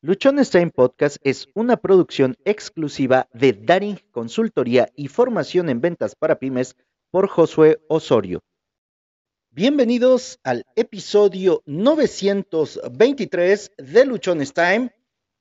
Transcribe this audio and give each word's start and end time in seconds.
Luchones 0.00 0.50
Time 0.50 0.70
Podcast 0.70 1.16
es 1.24 1.48
una 1.54 1.76
producción 1.76 2.36
exclusiva 2.44 3.28
de 3.32 3.52
Daring 3.52 3.98
Consultoría 4.12 4.92
y 4.94 5.08
Formación 5.08 5.68
en 5.70 5.80
Ventas 5.80 6.14
para 6.14 6.38
Pymes 6.38 6.76
por 7.10 7.26
Josué 7.26 7.80
Osorio. 7.88 8.38
Bienvenidos 9.50 10.38
al 10.44 10.64
episodio 10.76 11.64
923 11.66 13.72
de 13.76 14.04
Luchones 14.04 14.52
Time. 14.52 14.94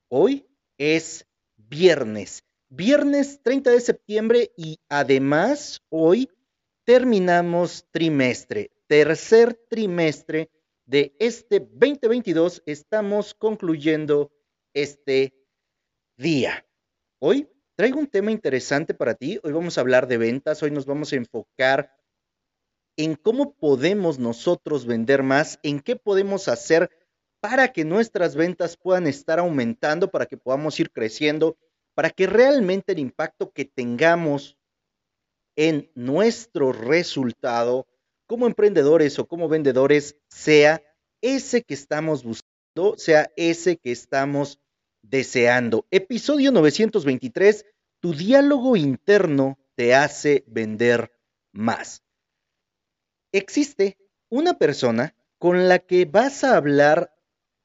Hoy 0.09 0.47
es 0.79 1.27
viernes, 1.55 2.43
viernes 2.67 3.39
30 3.43 3.69
de 3.69 3.79
septiembre 3.79 4.53
y 4.57 4.79
además 4.89 5.83
hoy 5.89 6.31
terminamos 6.83 7.85
trimestre, 7.91 8.71
tercer 8.87 9.53
trimestre 9.69 10.49
de 10.87 11.15
este 11.19 11.59
2022. 11.59 12.63
Estamos 12.65 13.35
concluyendo 13.35 14.31
este 14.81 15.33
día. 16.17 16.63
Hoy 17.19 17.49
traigo 17.75 17.99
un 17.99 18.07
tema 18.07 18.31
interesante 18.31 18.93
para 18.93 19.15
ti. 19.15 19.39
Hoy 19.43 19.51
vamos 19.51 19.77
a 19.77 19.81
hablar 19.81 20.07
de 20.07 20.17
ventas. 20.17 20.61
Hoy 20.61 20.69
nos 20.69 20.85
vamos 20.85 21.11
a 21.11 21.15
enfocar 21.15 21.97
en 22.95 23.15
cómo 23.15 23.55
podemos 23.55 24.19
nosotros 24.19 24.85
vender 24.85 25.23
más, 25.23 25.59
en 25.63 25.79
qué 25.79 25.95
podemos 25.95 26.47
hacer 26.47 26.91
para 27.39 27.71
que 27.73 27.85
nuestras 27.85 28.35
ventas 28.35 28.77
puedan 28.77 29.07
estar 29.07 29.39
aumentando, 29.39 30.11
para 30.11 30.27
que 30.27 30.37
podamos 30.37 30.79
ir 30.79 30.91
creciendo, 30.91 31.57
para 31.95 32.11
que 32.11 32.27
realmente 32.27 32.91
el 32.91 32.99
impacto 32.99 33.51
que 33.51 33.65
tengamos 33.65 34.57
en 35.55 35.89
nuestro 35.95 36.71
resultado 36.71 37.87
como 38.27 38.45
emprendedores 38.45 39.17
o 39.17 39.27
como 39.27 39.47
vendedores 39.47 40.15
sea 40.29 40.83
ese 41.21 41.63
que 41.63 41.73
estamos 41.73 42.23
buscando, 42.23 42.95
sea 42.97 43.31
ese 43.37 43.77
que 43.77 43.91
estamos 43.91 44.59
deseando. 45.09 45.85
Episodio 45.91 46.51
923, 46.51 47.65
tu 47.99 48.13
diálogo 48.13 48.75
interno 48.75 49.57
te 49.75 49.95
hace 49.95 50.43
vender 50.47 51.11
más. 51.51 52.03
Existe 53.31 53.97
una 54.29 54.57
persona 54.57 55.15
con 55.37 55.67
la 55.67 55.79
que 55.79 56.05
vas 56.05 56.43
a 56.43 56.57
hablar 56.57 57.15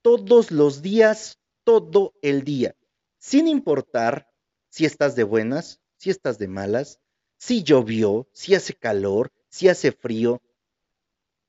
todos 0.03 0.50
los 0.50 0.83
días, 0.83 1.39
todo 1.64 2.14
el 2.22 2.44
día, 2.44 2.77
sin 3.19 3.48
importar 3.48 4.28
si 4.69 4.84
estás 4.84 5.16
de 5.16 5.25
buenas, 5.25 5.81
si 5.97 6.11
estás 6.11 6.38
de 6.38 6.48
malas, 6.48 7.00
si 7.38 7.62
llovió, 7.62 8.28
si 8.33 8.55
hace 8.55 8.75
calor, 8.75 9.33
si 9.48 9.69
hace 9.69 9.92
frío. 9.92 10.42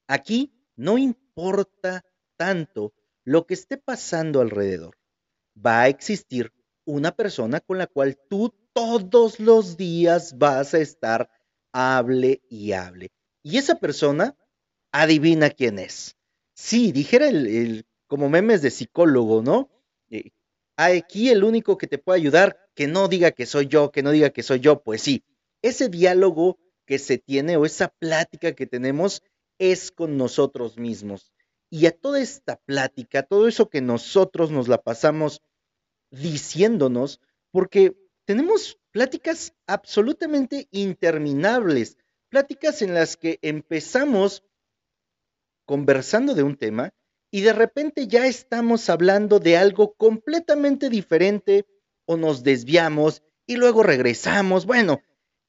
Aquí 0.07 0.53
no 0.75 0.97
importa 0.97 2.05
tanto 2.35 2.93
lo 3.23 3.45
que 3.45 3.53
esté 3.53 3.77
pasando 3.77 4.41
alrededor 4.41 4.95
va 5.55 5.81
a 5.81 5.87
existir 5.87 6.51
una 6.85 7.15
persona 7.15 7.59
con 7.59 7.77
la 7.77 7.87
cual 7.87 8.17
tú 8.29 8.53
todos 8.73 9.39
los 9.39 9.77
días 9.77 10.37
vas 10.37 10.73
a 10.73 10.79
estar 10.79 11.29
hable 11.71 12.41
y 12.49 12.73
hable. 12.73 13.11
Y 13.43 13.57
esa 13.57 13.75
persona, 13.75 14.35
adivina 14.91 15.49
quién 15.49 15.79
es. 15.79 16.15
Sí, 16.53 16.91
dijera 16.91 17.27
el, 17.27 17.85
como 18.07 18.29
memes 18.29 18.61
de 18.61 18.71
psicólogo, 18.71 19.41
¿no? 19.41 19.69
Eh, 20.09 20.31
aquí 20.77 21.29
el 21.29 21.43
único 21.43 21.77
que 21.77 21.87
te 21.87 21.97
puede 21.97 22.19
ayudar, 22.19 22.57
que 22.75 22.87
no 22.87 23.07
diga 23.07 23.31
que 23.31 23.45
soy 23.45 23.67
yo, 23.67 23.91
que 23.91 24.03
no 24.03 24.11
diga 24.11 24.29
que 24.29 24.43
soy 24.43 24.59
yo, 24.59 24.81
pues 24.81 25.01
sí, 25.01 25.23
ese 25.61 25.89
diálogo 25.89 26.59
que 26.85 26.99
se 26.99 27.17
tiene 27.17 27.57
o 27.57 27.65
esa 27.65 27.89
plática 27.89 28.53
que 28.53 28.67
tenemos 28.67 29.23
es 29.57 29.91
con 29.91 30.17
nosotros 30.17 30.77
mismos. 30.77 31.32
Y 31.73 31.87
a 31.87 31.91
toda 31.91 32.19
esta 32.19 32.57
plática, 32.57 33.23
todo 33.23 33.47
eso 33.47 33.67
que 33.67 33.81
nosotros 33.81 34.51
nos 34.51 34.67
la 34.67 34.83
pasamos 34.83 35.41
diciéndonos, 36.11 37.19
porque 37.49 37.97
tenemos 38.25 38.77
pláticas 38.91 39.55
absolutamente 39.65 40.67
interminables, 40.69 41.97
pláticas 42.29 42.83
en 42.83 42.93
las 42.93 43.17
que 43.17 43.39
empezamos 43.41 44.43
conversando 45.65 46.35
de 46.35 46.43
un 46.43 46.57
tema 46.57 46.93
y 47.31 47.41
de 47.41 47.53
repente 47.53 48.05
ya 48.05 48.27
estamos 48.27 48.87
hablando 48.91 49.39
de 49.39 49.57
algo 49.57 49.95
completamente 49.95 50.91
diferente 50.91 51.65
o 52.05 52.17
nos 52.17 52.43
desviamos 52.43 53.23
y 53.47 53.55
luego 53.55 53.81
regresamos. 53.81 54.67
Bueno, 54.67 55.01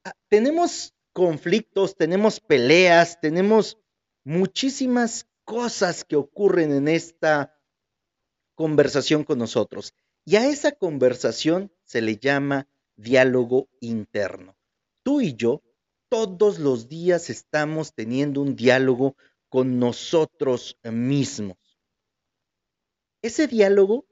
ah, 0.03 0.15
tenemos 0.27 0.95
conflictos, 1.13 1.95
tenemos 1.95 2.39
peleas, 2.39 3.21
tenemos 3.21 3.77
muchísimas 4.23 5.27
cosas 5.45 6.03
que 6.03 6.15
ocurren 6.15 6.73
en 6.73 6.87
esta 6.87 7.55
conversación 8.55 9.23
con 9.23 9.37
nosotros. 9.37 9.93
Y 10.25 10.35
a 10.37 10.47
esa 10.47 10.71
conversación 10.71 11.71
se 11.83 12.01
le 12.01 12.17
llama 12.17 12.67
diálogo 12.95 13.69
interno. 13.79 14.57
Tú 15.03 15.21
y 15.21 15.35
yo 15.35 15.61
todos 16.09 16.59
los 16.59 16.89
días 16.89 17.29
estamos 17.29 17.93
teniendo 17.93 18.41
un 18.41 18.55
diálogo 18.55 19.15
con 19.49 19.79
nosotros 19.79 20.77
mismos. 20.83 21.57
Ese 23.21 23.47
diálogo, 23.47 24.05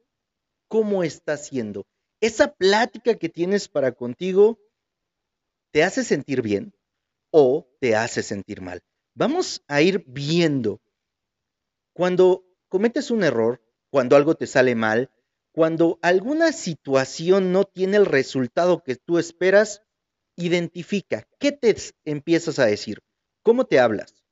¿cómo 0.68 1.04
está 1.04 1.38
siendo? 1.38 1.86
Esa 2.22 2.54
plática 2.54 3.16
que 3.16 3.30
tienes 3.30 3.68
para 3.68 3.92
contigo, 3.92 4.60
¿te 5.72 5.84
hace 5.84 6.04
sentir 6.04 6.42
bien 6.42 6.74
o 7.32 7.68
te 7.80 7.96
hace 7.96 8.24
sentir 8.24 8.62
mal? 8.62 8.82
Vamos 9.16 9.64
a 9.68 9.82
ir 9.82 10.04
viendo 10.08 10.82
cuando 11.94 12.46
cometes 12.68 13.12
un 13.12 13.24
error, 13.24 13.62
cuando 13.90 14.16
algo 14.16 14.36
te 14.36 14.48
sale 14.48 14.76
mal, 14.76 15.12
cuando 15.52 16.00
alguna 16.02 16.52
situación 16.52 17.52
no 17.52 17.64
tiene 17.64 17.98
el 17.98 18.08
resultado 18.08 18.84
que 18.84 18.96
tú 18.96 19.20
esperas, 19.20 19.84
identifica 20.36 21.28
qué 21.40 21.52
te 21.52 21.76
empiezas 22.06 22.58
a 22.58 22.66
decir, 22.66 23.04
cómo 23.44 23.66
te 23.66 23.80
hablas. 23.80 24.24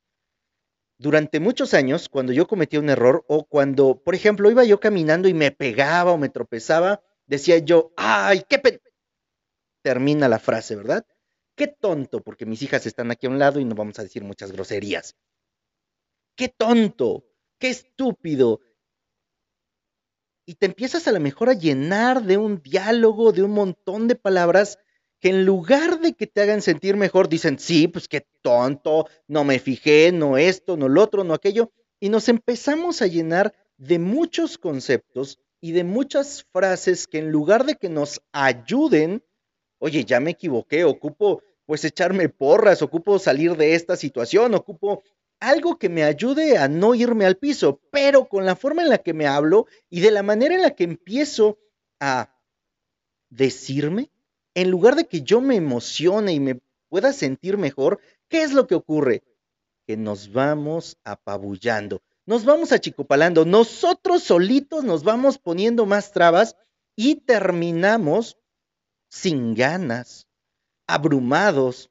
Durante 0.97 1.39
muchos 1.39 1.73
años, 1.73 2.09
cuando 2.09 2.31
yo 2.31 2.47
cometía 2.47 2.79
un 2.79 2.89
error 2.89 3.23
o 3.27 3.45
cuando, 3.45 4.01
por 4.03 4.15
ejemplo, 4.15 4.49
iba 4.51 4.63
yo 4.63 4.79
caminando 4.79 5.27
y 5.27 5.33
me 5.33 5.51
pegaba 5.51 6.11
o 6.11 6.17
me 6.17 6.29
tropezaba, 6.29 7.01
decía 7.25 7.57
yo, 7.59 7.91
ay, 7.97 8.43
qué... 8.47 8.81
Termina 9.83 10.27
la 10.27 10.37
frase, 10.37 10.75
¿verdad? 10.75 11.05
Qué 11.55 11.67
tonto, 11.67 12.21
porque 12.21 12.45
mis 12.45 12.61
hijas 12.61 12.85
están 12.85 13.09
aquí 13.09 13.25
a 13.25 13.29
un 13.29 13.39
lado 13.39 13.59
y 13.59 13.65
no 13.65 13.73
vamos 13.75 13.97
a 13.97 14.03
decir 14.03 14.23
muchas 14.23 14.51
groserías. 14.51 15.15
Qué 16.35 16.49
tonto, 16.49 17.25
qué 17.61 17.69
estúpido. 17.69 18.59
Y 20.45 20.55
te 20.55 20.65
empiezas 20.65 21.07
a 21.07 21.11
lo 21.13 21.19
mejor 21.21 21.49
a 21.49 21.53
llenar 21.53 22.23
de 22.23 22.37
un 22.37 22.61
diálogo, 22.61 23.31
de 23.31 23.43
un 23.43 23.51
montón 23.51 24.09
de 24.09 24.15
palabras 24.15 24.79
que 25.21 25.29
en 25.29 25.45
lugar 25.45 25.99
de 25.99 26.13
que 26.13 26.25
te 26.25 26.41
hagan 26.41 26.63
sentir 26.63 26.97
mejor, 26.97 27.29
dicen, 27.29 27.59
sí, 27.59 27.87
pues 27.87 28.07
qué 28.07 28.25
tonto, 28.41 29.07
no 29.27 29.43
me 29.43 29.59
fijé, 29.59 30.11
no 30.11 30.37
esto, 30.37 30.75
no 30.75 30.89
lo 30.89 31.03
otro, 31.03 31.23
no 31.23 31.35
aquello. 31.35 31.71
Y 31.99 32.09
nos 32.09 32.27
empezamos 32.27 33.03
a 33.03 33.07
llenar 33.07 33.53
de 33.77 33.99
muchos 33.99 34.57
conceptos 34.57 35.39
y 35.61 35.73
de 35.73 35.83
muchas 35.83 36.43
frases 36.51 37.05
que 37.05 37.19
en 37.19 37.29
lugar 37.29 37.65
de 37.65 37.75
que 37.75 37.89
nos 37.89 38.21
ayuden, 38.31 39.23
oye, 39.77 40.03
ya 40.03 40.19
me 40.19 40.31
equivoqué, 40.31 40.83
ocupo 40.83 41.43
pues 41.67 41.85
echarme 41.85 42.27
porras, 42.27 42.81
ocupo 42.81 43.19
salir 43.19 43.55
de 43.55 43.75
esta 43.75 43.95
situación, 43.95 44.55
ocupo 44.55 45.03
algo 45.41 45.79
que 45.79 45.89
me 45.89 46.03
ayude 46.03 46.57
a 46.57 46.67
no 46.67 46.93
irme 46.95 47.25
al 47.25 47.35
piso, 47.35 47.81
pero 47.91 48.29
con 48.29 48.45
la 48.45 48.55
forma 48.55 48.83
en 48.83 48.89
la 48.89 48.99
que 48.99 49.13
me 49.13 49.25
hablo 49.27 49.65
y 49.89 49.99
de 49.99 50.11
la 50.11 50.23
manera 50.23 50.55
en 50.55 50.61
la 50.61 50.75
que 50.75 50.83
empiezo 50.83 51.57
a 51.99 52.33
decirme, 53.29 54.11
en 54.53 54.69
lugar 54.69 54.95
de 54.95 55.07
que 55.07 55.21
yo 55.23 55.41
me 55.41 55.55
emocione 55.55 56.31
y 56.33 56.39
me 56.39 56.61
pueda 56.89 57.11
sentir 57.11 57.57
mejor, 57.57 57.99
¿qué 58.29 58.43
es 58.43 58.53
lo 58.53 58.67
que 58.67 58.75
ocurre? 58.75 59.23
Que 59.87 59.97
nos 59.97 60.31
vamos 60.31 60.97
apabullando, 61.03 62.03
nos 62.27 62.45
vamos 62.45 62.71
achicopalando, 62.71 63.43
nosotros 63.43 64.23
solitos 64.23 64.83
nos 64.83 65.03
vamos 65.03 65.39
poniendo 65.39 65.87
más 65.87 66.11
trabas 66.11 66.55
y 66.95 67.15
terminamos 67.15 68.37
sin 69.09 69.55
ganas, 69.55 70.27
abrumados, 70.85 71.89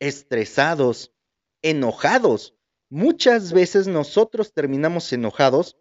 estresados, 0.00 1.12
enojados 1.62 2.54
muchas 2.90 3.52
veces 3.52 3.86
nosotros 3.86 4.52
terminamos 4.52 5.12
enojados 5.12 5.76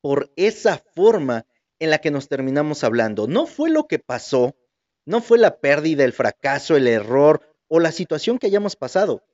por 0.00 0.32
esa 0.36 0.78
forma 0.94 1.46
en 1.80 1.90
la 1.90 1.98
que 1.98 2.10
nos 2.10 2.28
terminamos 2.28 2.84
hablando. 2.84 3.26
No 3.26 3.46
fue 3.46 3.70
lo 3.70 3.88
que 3.88 3.98
pasó, 3.98 4.54
no 5.04 5.20
fue 5.20 5.38
la 5.38 5.58
pérdida, 5.58 6.04
el 6.04 6.12
fracaso, 6.12 6.76
el 6.76 6.86
error 6.86 7.56
o 7.68 7.80
la 7.80 7.92
situación 7.92 8.38
que 8.38 8.46
hayamos 8.46 8.76
pasado. 8.76 9.24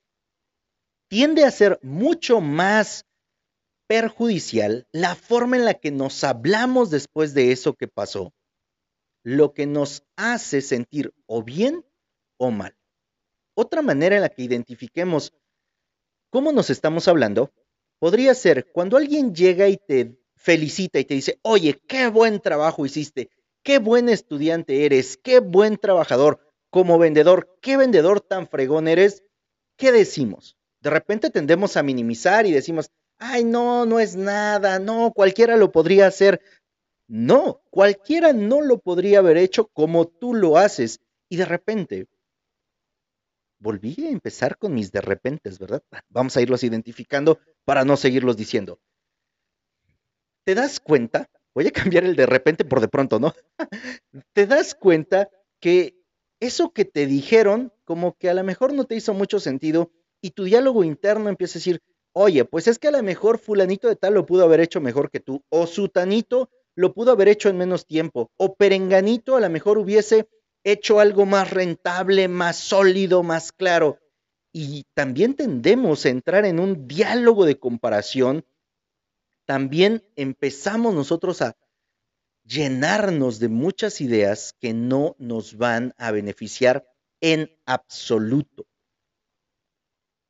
Tiende 1.08 1.44
a 1.44 1.50
ser 1.50 1.78
mucho 1.82 2.40
más 2.40 3.04
perjudicial 3.86 4.86
la 4.92 5.14
forma 5.14 5.56
en 5.56 5.66
la 5.66 5.74
que 5.74 5.90
nos 5.90 6.24
hablamos 6.24 6.90
después 6.90 7.34
de 7.34 7.52
eso 7.52 7.74
que 7.74 7.88
pasó, 7.88 8.32
lo 9.22 9.52
que 9.52 9.66
nos 9.66 10.04
hace 10.16 10.62
sentir 10.62 11.12
o 11.26 11.42
bien 11.42 11.84
o 12.38 12.50
mal. 12.50 12.74
Otra 13.54 13.82
manera 13.82 14.16
en 14.16 14.22
la 14.22 14.30
que 14.30 14.42
identifiquemos 14.42 15.34
¿Cómo 16.32 16.50
nos 16.50 16.70
estamos 16.70 17.08
hablando? 17.08 17.52
Podría 17.98 18.34
ser 18.34 18.72
cuando 18.72 18.96
alguien 18.96 19.34
llega 19.34 19.68
y 19.68 19.76
te 19.76 20.16
felicita 20.34 20.98
y 20.98 21.04
te 21.04 21.12
dice, 21.12 21.38
oye, 21.42 21.78
qué 21.86 22.08
buen 22.08 22.40
trabajo 22.40 22.86
hiciste, 22.86 23.28
qué 23.62 23.78
buen 23.78 24.08
estudiante 24.08 24.86
eres, 24.86 25.18
qué 25.18 25.40
buen 25.40 25.76
trabajador, 25.76 26.40
como 26.70 26.98
vendedor, 26.98 27.58
qué 27.60 27.76
vendedor 27.76 28.22
tan 28.22 28.48
fregón 28.48 28.88
eres, 28.88 29.22
¿qué 29.76 29.92
decimos? 29.92 30.56
De 30.80 30.88
repente 30.88 31.28
tendemos 31.28 31.76
a 31.76 31.82
minimizar 31.82 32.46
y 32.46 32.52
decimos, 32.52 32.90
ay, 33.18 33.44
no, 33.44 33.84
no 33.84 34.00
es 34.00 34.16
nada, 34.16 34.78
no, 34.78 35.12
cualquiera 35.12 35.58
lo 35.58 35.70
podría 35.70 36.06
hacer. 36.06 36.40
No, 37.08 37.60
cualquiera 37.68 38.32
no 38.32 38.62
lo 38.62 38.78
podría 38.78 39.18
haber 39.18 39.36
hecho 39.36 39.66
como 39.66 40.06
tú 40.06 40.32
lo 40.32 40.56
haces. 40.56 40.98
Y 41.28 41.36
de 41.36 41.44
repente, 41.44 42.06
volví 43.62 43.94
a 44.06 44.10
empezar 44.10 44.58
con 44.58 44.74
mis 44.74 44.90
de 44.90 45.00
repentes, 45.00 45.58
¿verdad? 45.58 45.82
Vamos 46.08 46.36
a 46.36 46.42
irlos 46.42 46.64
identificando 46.64 47.38
para 47.64 47.84
no 47.84 47.96
seguirlos 47.96 48.36
diciendo. 48.36 48.80
¿Te 50.44 50.54
das 50.54 50.80
cuenta? 50.80 51.30
Voy 51.54 51.68
a 51.68 51.70
cambiar 51.70 52.04
el 52.04 52.16
de 52.16 52.26
repente 52.26 52.64
por 52.64 52.80
de 52.80 52.88
pronto, 52.88 53.20
¿no? 53.20 53.32
¿Te 54.34 54.46
das 54.46 54.74
cuenta 54.74 55.30
que 55.60 55.96
eso 56.40 56.72
que 56.72 56.84
te 56.84 57.06
dijeron, 57.06 57.72
como 57.84 58.16
que 58.16 58.28
a 58.28 58.34
lo 58.34 58.42
mejor 58.42 58.72
no 58.72 58.84
te 58.84 58.96
hizo 58.96 59.14
mucho 59.14 59.38
sentido 59.38 59.92
y 60.20 60.30
tu 60.30 60.44
diálogo 60.44 60.82
interno 60.82 61.28
empieza 61.28 61.58
a 61.58 61.60
decir, 61.60 61.80
oye, 62.12 62.44
pues 62.44 62.66
es 62.66 62.80
que 62.80 62.88
a 62.88 62.92
lo 62.92 63.02
mejor 63.02 63.38
fulanito 63.38 63.86
de 63.88 63.96
tal 63.96 64.14
lo 64.14 64.26
pudo 64.26 64.42
haber 64.44 64.60
hecho 64.60 64.80
mejor 64.80 65.10
que 65.10 65.20
tú, 65.20 65.44
o 65.50 65.68
sutanito 65.68 66.50
lo 66.74 66.94
pudo 66.94 67.12
haber 67.12 67.28
hecho 67.28 67.48
en 67.48 67.58
menos 67.58 67.86
tiempo, 67.86 68.32
o 68.36 68.56
perenganito 68.56 69.36
a 69.36 69.40
lo 69.40 69.50
mejor 69.50 69.78
hubiese 69.78 70.26
hecho 70.64 71.00
algo 71.00 71.26
más 71.26 71.50
rentable, 71.50 72.28
más 72.28 72.56
sólido, 72.56 73.22
más 73.22 73.52
claro. 73.52 73.98
Y 74.52 74.84
también 74.94 75.34
tendemos 75.34 76.04
a 76.04 76.10
entrar 76.10 76.44
en 76.44 76.60
un 76.60 76.86
diálogo 76.86 77.46
de 77.46 77.58
comparación, 77.58 78.44
también 79.46 80.04
empezamos 80.16 80.94
nosotros 80.94 81.42
a 81.42 81.56
llenarnos 82.44 83.38
de 83.38 83.48
muchas 83.48 84.00
ideas 84.00 84.54
que 84.60 84.72
no 84.74 85.16
nos 85.18 85.56
van 85.56 85.94
a 85.96 86.10
beneficiar 86.10 86.86
en 87.20 87.50
absoluto. 87.66 88.66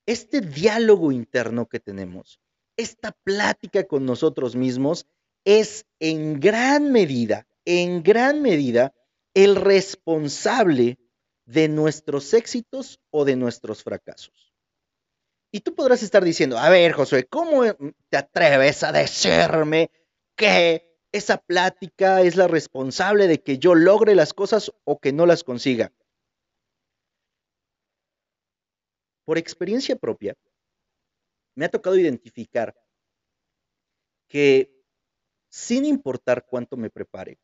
Este 0.07 0.41
diálogo 0.41 1.13
interno 1.13 1.69
que 1.69 1.81
tenemos, 1.81 2.41
esta 2.77 3.13
plática 3.13 3.85
con 3.85 4.05
nosotros 4.05 4.57
mismos, 4.57 5.07
es 5.45 5.87
en 6.01 6.41
gran 6.41 6.93
medida, 6.93 7.47
en 7.65 8.03
gran 8.03 8.43
medida, 8.43 8.95
el 9.35 9.57
responsable 9.57 10.99
de 11.45 11.69
nuestros 11.69 12.35
éxitos 12.35 13.01
o 13.11 13.25
de 13.25 13.37
nuestros 13.37 13.83
fracasos. 13.83 14.53
Y 15.51 15.61
tú 15.61 15.75
podrás 15.75 16.03
estar 16.03 16.25
diciendo, 16.25 16.59
a 16.59 16.71
ver, 16.71 16.93
Josué, 16.93 17.25
¿cómo 17.25 17.63
te 18.09 18.17
atreves 18.17 18.83
a 18.83 18.93
decirme 18.93 19.91
que 20.35 20.99
esa 21.13 21.37
plática 21.37 22.23
es 22.23 22.37
la 22.37 22.49
responsable 22.49 23.27
de 23.27 23.43
que 23.43 23.59
yo 23.59 23.75
logre 23.75 24.15
las 24.15 24.33
cosas 24.33 24.73
o 24.85 24.99
que 24.99 25.13
no 25.13 25.27
las 25.27 25.45
consiga? 25.45 25.93
Por 29.25 29.37
experiencia 29.37 29.95
propia, 29.97 30.35
me 31.55 31.67
ha 31.67 31.71
tocado 31.71 31.99
identificar 31.99 32.75
que 34.27 34.83
sin 35.51 35.85
importar 35.85 36.47
cuánto 36.47 36.79
me 36.79 36.89
prepare, 36.89 37.39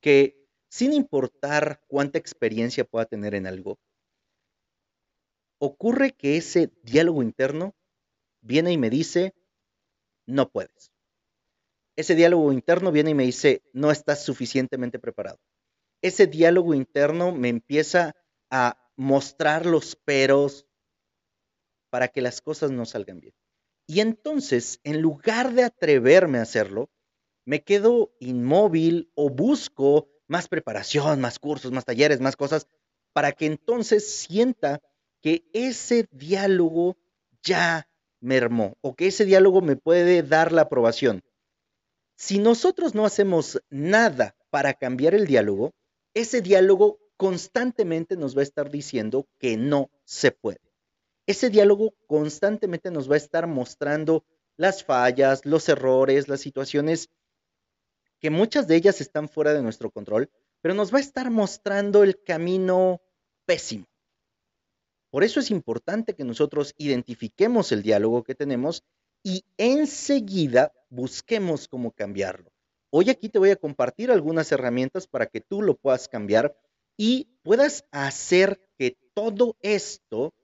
que 0.00 0.39
sin 0.70 0.92
importar 0.92 1.82
cuánta 1.88 2.18
experiencia 2.18 2.84
pueda 2.84 3.04
tener 3.04 3.34
en 3.34 3.46
algo, 3.46 3.78
ocurre 5.58 6.12
que 6.12 6.36
ese 6.36 6.70
diálogo 6.84 7.22
interno 7.22 7.74
viene 8.40 8.72
y 8.72 8.78
me 8.78 8.88
dice, 8.88 9.34
no 10.26 10.48
puedes. 10.48 10.92
Ese 11.96 12.14
diálogo 12.14 12.52
interno 12.52 12.92
viene 12.92 13.10
y 13.10 13.14
me 13.14 13.24
dice, 13.24 13.62
no 13.72 13.90
estás 13.90 14.24
suficientemente 14.24 14.98
preparado. 14.98 15.38
Ese 16.02 16.26
diálogo 16.26 16.72
interno 16.72 17.32
me 17.32 17.48
empieza 17.48 18.14
a 18.48 18.78
mostrar 18.96 19.66
los 19.66 19.96
peros 19.96 20.66
para 21.90 22.08
que 22.08 22.22
las 22.22 22.40
cosas 22.40 22.70
no 22.70 22.86
salgan 22.86 23.20
bien. 23.20 23.34
Y 23.86 24.00
entonces, 24.00 24.80
en 24.84 25.02
lugar 25.02 25.52
de 25.52 25.64
atreverme 25.64 26.38
a 26.38 26.42
hacerlo, 26.42 26.90
me 27.44 27.64
quedo 27.64 28.14
inmóvil 28.20 29.10
o 29.16 29.28
busco 29.28 30.08
más 30.30 30.46
preparación, 30.46 31.20
más 31.20 31.40
cursos, 31.40 31.72
más 31.72 31.84
talleres, 31.84 32.20
más 32.20 32.36
cosas, 32.36 32.68
para 33.12 33.32
que 33.32 33.46
entonces 33.46 34.08
sienta 34.08 34.80
que 35.20 35.44
ese 35.52 36.08
diálogo 36.12 36.96
ya 37.42 37.88
mermó 38.20 38.76
o 38.80 38.94
que 38.94 39.08
ese 39.08 39.24
diálogo 39.24 39.60
me 39.60 39.74
puede 39.74 40.22
dar 40.22 40.52
la 40.52 40.62
aprobación. 40.62 41.24
Si 42.14 42.38
nosotros 42.38 42.94
no 42.94 43.04
hacemos 43.04 43.60
nada 43.70 44.36
para 44.50 44.74
cambiar 44.74 45.14
el 45.14 45.26
diálogo, 45.26 45.72
ese 46.14 46.42
diálogo 46.42 47.00
constantemente 47.16 48.16
nos 48.16 48.36
va 48.36 48.40
a 48.40 48.44
estar 48.44 48.70
diciendo 48.70 49.26
que 49.38 49.56
no 49.56 49.90
se 50.04 50.30
puede. 50.30 50.60
Ese 51.26 51.50
diálogo 51.50 51.92
constantemente 52.06 52.92
nos 52.92 53.10
va 53.10 53.14
a 53.14 53.18
estar 53.24 53.48
mostrando 53.48 54.24
las 54.56 54.84
fallas, 54.84 55.44
los 55.44 55.68
errores, 55.68 56.28
las 56.28 56.40
situaciones 56.40 57.08
que 58.20 58.30
muchas 58.30 58.68
de 58.68 58.76
ellas 58.76 59.00
están 59.00 59.28
fuera 59.28 59.52
de 59.52 59.62
nuestro 59.62 59.90
control, 59.90 60.30
pero 60.60 60.74
nos 60.74 60.92
va 60.92 60.98
a 60.98 61.02
estar 61.02 61.30
mostrando 61.30 62.02
el 62.02 62.22
camino 62.22 63.00
pésimo. 63.46 63.86
Por 65.10 65.24
eso 65.24 65.40
es 65.40 65.50
importante 65.50 66.14
que 66.14 66.24
nosotros 66.24 66.74
identifiquemos 66.76 67.72
el 67.72 67.82
diálogo 67.82 68.22
que 68.22 68.34
tenemos 68.34 68.84
y 69.22 69.44
enseguida 69.56 70.72
busquemos 70.88 71.66
cómo 71.66 71.90
cambiarlo. 71.90 72.52
Hoy 72.90 73.10
aquí 73.10 73.28
te 73.28 73.38
voy 73.38 73.50
a 73.50 73.56
compartir 73.56 74.10
algunas 74.10 74.52
herramientas 74.52 75.06
para 75.06 75.26
que 75.26 75.40
tú 75.40 75.62
lo 75.62 75.76
puedas 75.76 76.08
cambiar 76.08 76.56
y 76.96 77.28
puedas 77.42 77.86
hacer 77.90 78.60
que 78.78 78.96
todo 79.14 79.56
esto 79.62 80.34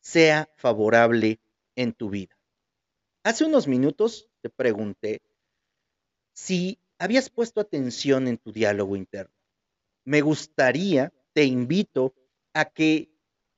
sea 0.00 0.48
favorable 0.56 1.40
en 1.76 1.92
tu 1.92 2.10
vida. 2.10 2.36
Hace 3.22 3.44
unos 3.44 3.68
minutos 3.68 4.28
te 4.40 4.50
pregunté 4.50 5.20
si 6.32 6.79
habías 7.00 7.30
puesto 7.30 7.60
atención 7.60 8.28
en 8.28 8.36
tu 8.36 8.52
diálogo 8.52 8.94
interno. 8.94 9.34
Me 10.04 10.20
gustaría, 10.20 11.12
te 11.32 11.44
invito 11.44 12.14
a 12.52 12.66
que 12.66 13.10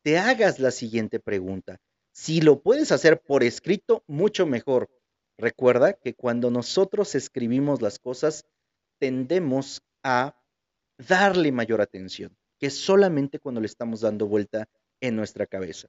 te 0.02 0.16
hagas 0.16 0.60
la 0.60 0.70
siguiente 0.70 1.18
pregunta. 1.18 1.80
Si 2.12 2.40
lo 2.40 2.62
puedes 2.62 2.92
hacer 2.92 3.20
por 3.20 3.42
escrito, 3.42 4.04
mucho 4.06 4.46
mejor. 4.46 4.88
Recuerda 5.36 5.92
que 5.92 6.14
cuando 6.14 6.50
nosotros 6.50 7.14
escribimos 7.16 7.82
las 7.82 7.98
cosas, 7.98 8.44
tendemos 8.98 9.82
a 10.04 10.40
darle 10.96 11.50
mayor 11.50 11.81
atención 11.81 12.36
que 12.60 12.70
solamente 12.70 13.40
cuando 13.40 13.60
le 13.60 13.67
estamos 13.67 14.02
dando 14.02 14.28
vuelta 14.28 14.69
en 15.00 15.17
nuestra 15.17 15.46
cabeza. 15.46 15.88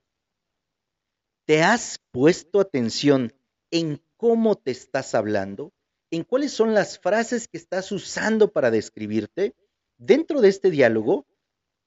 ¿Te 1.46 1.62
has 1.62 2.00
puesto 2.12 2.60
atención 2.60 3.32
en 3.70 4.02
cómo 4.18 4.56
te 4.56 4.72
estás 4.72 5.14
hablando? 5.14 5.72
En 6.16 6.24
cuáles 6.24 6.52
son 6.52 6.76
las 6.76 7.00
frases 7.00 7.48
que 7.48 7.58
estás 7.58 7.92
usando 7.92 8.52
para 8.52 8.70
describirte, 8.70 9.56
dentro 9.98 10.42
de 10.42 10.50
este 10.50 10.70
diálogo 10.70 11.26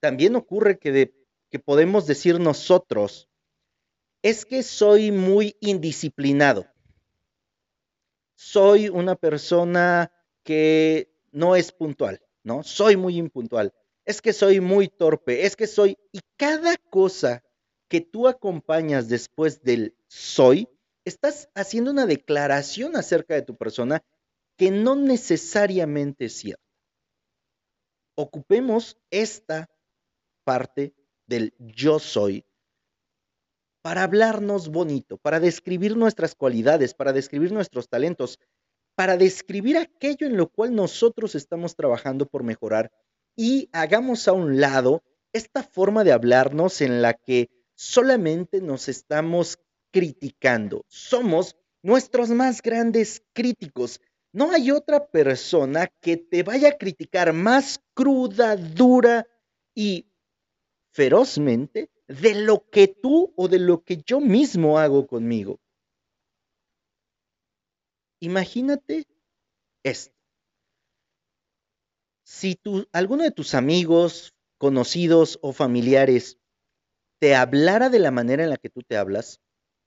también 0.00 0.34
ocurre 0.34 0.80
que, 0.80 1.14
podemos 1.64 2.08
decir 2.08 2.40
nosotros, 2.40 3.28
es 4.22 4.44
que 4.44 4.64
soy 4.64 5.12
muy 5.12 5.56
indisciplinado. 5.60 6.66
Soy 8.34 8.88
una 8.88 9.14
persona 9.14 10.10
que 10.42 11.08
no 11.30 11.54
es 11.54 11.70
puntual, 11.70 12.20
¿no? 12.42 12.64
Soy 12.64 12.96
muy 12.96 13.18
impuntual. 13.18 13.72
Es 14.04 14.20
que 14.20 14.32
soy 14.32 14.60
muy 14.60 14.88
torpe, 14.88 15.46
es 15.46 15.54
que 15.54 15.68
soy... 15.68 15.96
Y 16.10 16.18
cada 16.36 16.76
cosa 16.90 17.44
que 17.88 18.00
tú 18.00 18.26
acompañas 18.26 19.08
después 19.08 19.62
del 19.62 19.96
soy, 20.08 20.68
estás 21.04 21.48
haciendo 21.54 21.92
una 21.92 22.06
declaración 22.06 22.96
acerca 22.96 23.34
de 23.34 23.42
tu 23.42 23.56
persona 23.56 24.02
que 24.56 24.70
no 24.70 24.96
necesariamente 24.96 26.26
es 26.26 26.34
cierto. 26.34 26.62
Ocupemos 28.14 28.98
esta 29.10 29.68
parte 30.44 30.94
del 31.26 31.54
yo 31.58 31.98
soy 31.98 32.44
para 33.82 34.02
hablarnos 34.02 34.68
bonito, 34.68 35.16
para 35.18 35.38
describir 35.38 35.96
nuestras 35.96 36.34
cualidades, 36.34 36.94
para 36.94 37.12
describir 37.12 37.52
nuestros 37.52 37.88
talentos, 37.88 38.40
para 38.96 39.16
describir 39.16 39.76
aquello 39.76 40.26
en 40.26 40.36
lo 40.36 40.48
cual 40.48 40.74
nosotros 40.74 41.34
estamos 41.34 41.76
trabajando 41.76 42.26
por 42.26 42.42
mejorar 42.42 42.90
y 43.36 43.68
hagamos 43.72 44.26
a 44.26 44.32
un 44.32 44.60
lado 44.60 45.04
esta 45.32 45.62
forma 45.62 46.02
de 46.02 46.12
hablarnos 46.12 46.80
en 46.80 47.02
la 47.02 47.14
que 47.14 47.50
solamente 47.74 48.60
nos 48.60 48.88
estamos 48.88 49.58
criticando. 49.92 50.84
Somos 50.88 51.56
nuestros 51.82 52.30
más 52.30 52.62
grandes 52.62 53.22
críticos 53.34 54.00
no 54.36 54.52
hay 54.52 54.70
otra 54.70 55.06
persona 55.06 55.86
que 56.02 56.18
te 56.18 56.42
vaya 56.42 56.68
a 56.68 56.76
criticar 56.76 57.32
más 57.32 57.80
cruda, 57.94 58.54
dura 58.54 59.26
y 59.74 60.12
ferozmente 60.92 61.90
de 62.06 62.34
lo 62.34 62.68
que 62.68 62.86
tú 62.86 63.32
o 63.34 63.48
de 63.48 63.58
lo 63.58 63.82
que 63.82 64.02
yo 64.04 64.20
mismo 64.20 64.78
hago 64.78 65.06
conmigo. 65.06 65.58
Imagínate 68.20 69.06
esto. 69.82 70.14
Si 72.22 72.56
tú, 72.56 72.86
alguno 72.92 73.22
de 73.22 73.30
tus 73.30 73.54
amigos, 73.54 74.34
conocidos 74.58 75.38
o 75.40 75.54
familiares 75.54 76.38
te 77.20 77.34
hablara 77.34 77.88
de 77.88 78.00
la 78.00 78.10
manera 78.10 78.44
en 78.44 78.50
la 78.50 78.58
que 78.58 78.68
tú 78.68 78.82
te 78.82 78.98
hablas, 78.98 79.40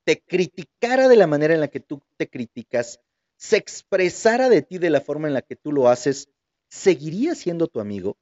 te 0.06 0.20
criticara 0.20 1.08
de 1.08 1.18
la 1.18 1.27
manera 1.27 1.53
en 1.53 1.60
la 1.60 1.68
que 1.68 1.82
tú 1.82 2.01
te 2.18 2.27
criticas, 2.27 3.00
se 3.39 3.55
expresara 3.55 4.50
de 4.50 4.62
ti 4.62 4.79
de 4.79 4.89
la 4.89 5.00
forma 5.00 5.29
en 5.29 5.34
la 5.34 5.41
que 5.41 5.55
tú 5.55 5.72
lo 5.72 5.88
haces, 5.88 6.27
¿seguirías 6.69 7.38
siendo 7.38 7.67
tu 7.67 7.79
amigo? 7.79 8.17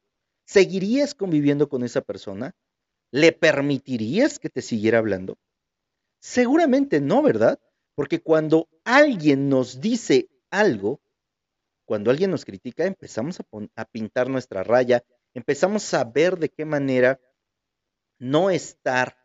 ¿Seguirías 0.45 1.15
conviviendo 1.15 1.69
con 1.69 1.83
esa 1.83 2.01
persona? 2.01 2.55
¿Le 3.11 3.31
permitirías 3.31 4.37
que 4.37 4.49
te 4.49 4.61
siguiera 4.61 4.99
hablando? 4.99 5.39
Seguramente 6.19 7.01
no, 7.01 7.23
¿verdad? 7.23 7.59
Porque 7.95 8.21
cuando 8.21 8.69
alguien 8.83 9.49
nos 9.49 9.81
dice 9.81 10.29
algo, 10.51 11.01
cuando 11.85 12.11
alguien 12.11 12.29
nos 12.29 12.45
critica, 12.45 12.85
empezamos 12.85 13.39
a, 13.39 13.45
a, 13.75 13.85
pintar 13.85 14.29
nuestra 14.29 14.61
raya, 14.61 15.03
empezamos 15.33 15.91
a 15.95 16.03
ver 16.03 16.37
de 16.37 16.49
qué 16.49 16.63
manera 16.63 17.19
no 18.19 18.51
estar 18.51 19.17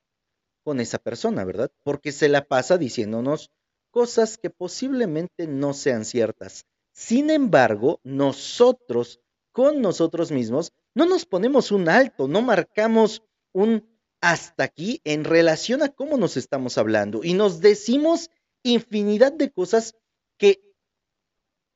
con 0.64 0.80
esa 0.80 0.98
persona, 0.98 1.44
¿verdad? 1.44 1.70
Porque 1.82 2.12
se 2.12 2.30
la 2.30 2.46
pasa 2.46 2.78
diciéndonos 2.78 3.50
cosas 3.92 4.38
que 4.38 4.50
posiblemente 4.50 5.46
no 5.46 5.74
sean 5.74 6.04
ciertas. 6.04 6.66
Sin 6.92 7.30
embargo, 7.30 8.00
nosotros, 8.02 9.20
con 9.52 9.80
nosotros 9.80 10.32
mismos, 10.32 10.72
no 10.94 11.06
nos 11.06 11.24
ponemos 11.24 11.70
un 11.70 11.88
alto, 11.88 12.26
no 12.26 12.42
marcamos 12.42 13.22
un 13.52 13.88
hasta 14.20 14.64
aquí 14.64 15.00
en 15.04 15.24
relación 15.24 15.82
a 15.82 15.88
cómo 15.88 16.16
nos 16.16 16.36
estamos 16.36 16.78
hablando 16.78 17.24
y 17.24 17.34
nos 17.34 17.60
decimos 17.60 18.30
infinidad 18.62 19.32
de 19.32 19.50
cosas 19.50 19.96
que 20.38 20.62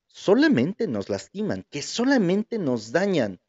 solamente 0.07 0.87
nos 0.87 1.09
lastiman, 1.09 1.67
que 1.71 1.83
solamente 1.83 2.59
nos 2.59 2.93
dañan. 2.93 3.41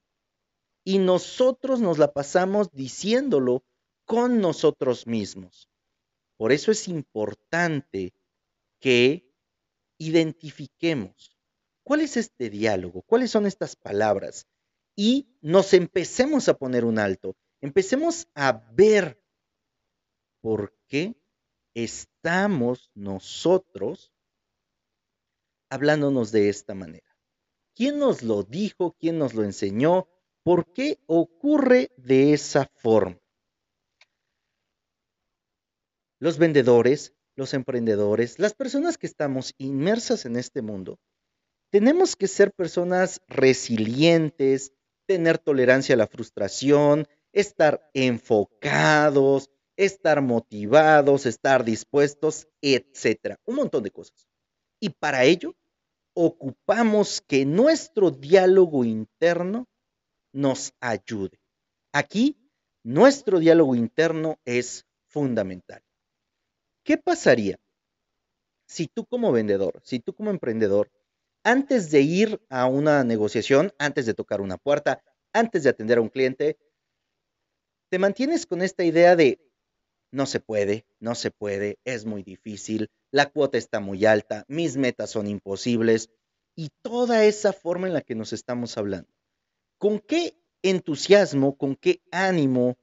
Y 0.83 0.99
nosotros 0.99 1.79
nos 1.79 1.97
la 1.97 2.11
pasamos 2.13 2.71
diciéndolo 2.71 3.63
con 4.05 4.41
nosotros 4.41 5.05
mismos. 5.05 5.69
Por 6.37 6.51
eso 6.51 6.71
es 6.71 6.87
importante 6.87 8.13
que 8.79 9.33
identifiquemos 9.97 11.37
cuál 11.83 12.01
es 12.01 12.17
este 12.17 12.49
diálogo, 12.49 13.01
cuáles 13.03 13.31
son 13.31 13.45
estas 13.45 13.75
palabras 13.75 14.47
y 14.95 15.29
nos 15.41 15.73
empecemos 15.73 16.49
a 16.49 16.57
poner 16.57 16.85
un 16.85 16.99
alto, 16.99 17.35
empecemos 17.61 18.27
a 18.35 18.51
ver 18.73 19.21
por 20.41 20.75
qué 20.87 21.15
estamos 21.73 22.91
nosotros 22.93 24.11
hablándonos 25.69 26.31
de 26.31 26.49
esta 26.49 26.73
manera. 26.73 27.15
¿Quién 27.75 27.99
nos 27.99 28.23
lo 28.23 28.43
dijo? 28.43 28.95
¿Quién 28.99 29.19
nos 29.19 29.33
lo 29.33 29.43
enseñó? 29.43 30.07
¿Por 30.43 30.71
qué 30.73 30.99
ocurre 31.05 31.91
de 31.97 32.33
esa 32.33 32.65
forma? 32.75 33.19
los 36.19 36.37
vendedores, 36.37 37.15
los 37.37 37.53
emprendedores, 37.53 38.39
las 38.39 38.53
personas 38.53 38.97
que 38.97 39.07
estamos 39.07 39.53
inmersas 39.57 40.25
en 40.25 40.35
este 40.35 40.61
mundo, 40.61 40.99
tenemos 41.69 42.15
que 42.15 42.27
ser 42.27 42.51
personas 42.51 43.21
resilientes, 43.27 44.73
tener 45.05 45.37
tolerancia 45.37 45.95
a 45.95 45.97
la 45.97 46.07
frustración, 46.07 47.07
estar 47.31 47.89
enfocados, 47.93 49.49
estar 49.75 50.21
motivados, 50.21 51.25
estar 51.25 51.63
dispuestos, 51.63 52.47
etcétera, 52.61 53.39
un 53.45 53.55
montón 53.55 53.83
de 53.83 53.91
cosas. 53.91 54.27
Y 54.79 54.89
para 54.89 55.23
ello 55.23 55.55
ocupamos 56.13 57.21
que 57.21 57.45
nuestro 57.45 58.09
diálogo 58.09 58.83
interno 58.83 59.67
nos 60.33 60.73
ayude. 60.79 61.39
Aquí, 61.93 62.35
nuestro 62.83 63.39
diálogo 63.39 63.75
interno 63.75 64.39
es 64.45 64.85
fundamental. 65.05 65.83
¿Qué 66.87 66.97
pasaría 66.97 67.59
si 68.65 68.87
tú 68.87 69.05
como 69.05 69.33
vendedor, 69.33 69.81
si 69.83 69.99
tú 69.99 70.13
como 70.13 70.29
emprendedor, 70.29 70.89
antes 71.43 71.91
de 71.91 71.99
ir 71.99 72.41
a 72.47 72.65
una 72.65 73.03
negociación, 73.03 73.73
antes 73.77 74.05
de 74.05 74.13
tocar 74.13 74.39
una 74.39 74.55
puerta, 74.55 75.03
antes 75.33 75.63
de 75.63 75.69
atender 75.69 75.97
a 75.97 76.01
un 76.01 76.07
cliente, 76.07 76.57
te 77.89 77.99
mantienes 77.99 78.45
con 78.45 78.61
esta 78.61 78.85
idea 78.85 79.17
de 79.17 79.37
no 80.11 80.25
se 80.25 80.39
puede, 80.39 80.85
no 81.01 81.13
se 81.13 81.29
puede, 81.29 81.77
es 81.83 82.05
muy 82.05 82.23
difícil, 82.23 82.89
la 83.11 83.25
cuota 83.25 83.57
está 83.57 83.81
muy 83.81 84.05
alta, 84.05 84.45
mis 84.47 84.77
metas 84.77 85.09
son 85.09 85.27
imposibles 85.27 86.09
y 86.55 86.69
toda 86.81 87.25
esa 87.25 87.51
forma 87.51 87.87
en 87.87 87.95
la 87.95 88.01
que 88.01 88.15
nos 88.15 88.31
estamos 88.31 88.77
hablando. 88.77 89.09
¿Con 89.77 89.99
qué 89.99 90.39
entusiasmo, 90.61 91.57
con 91.57 91.75
qué 91.75 92.01
ánimo 92.11 92.77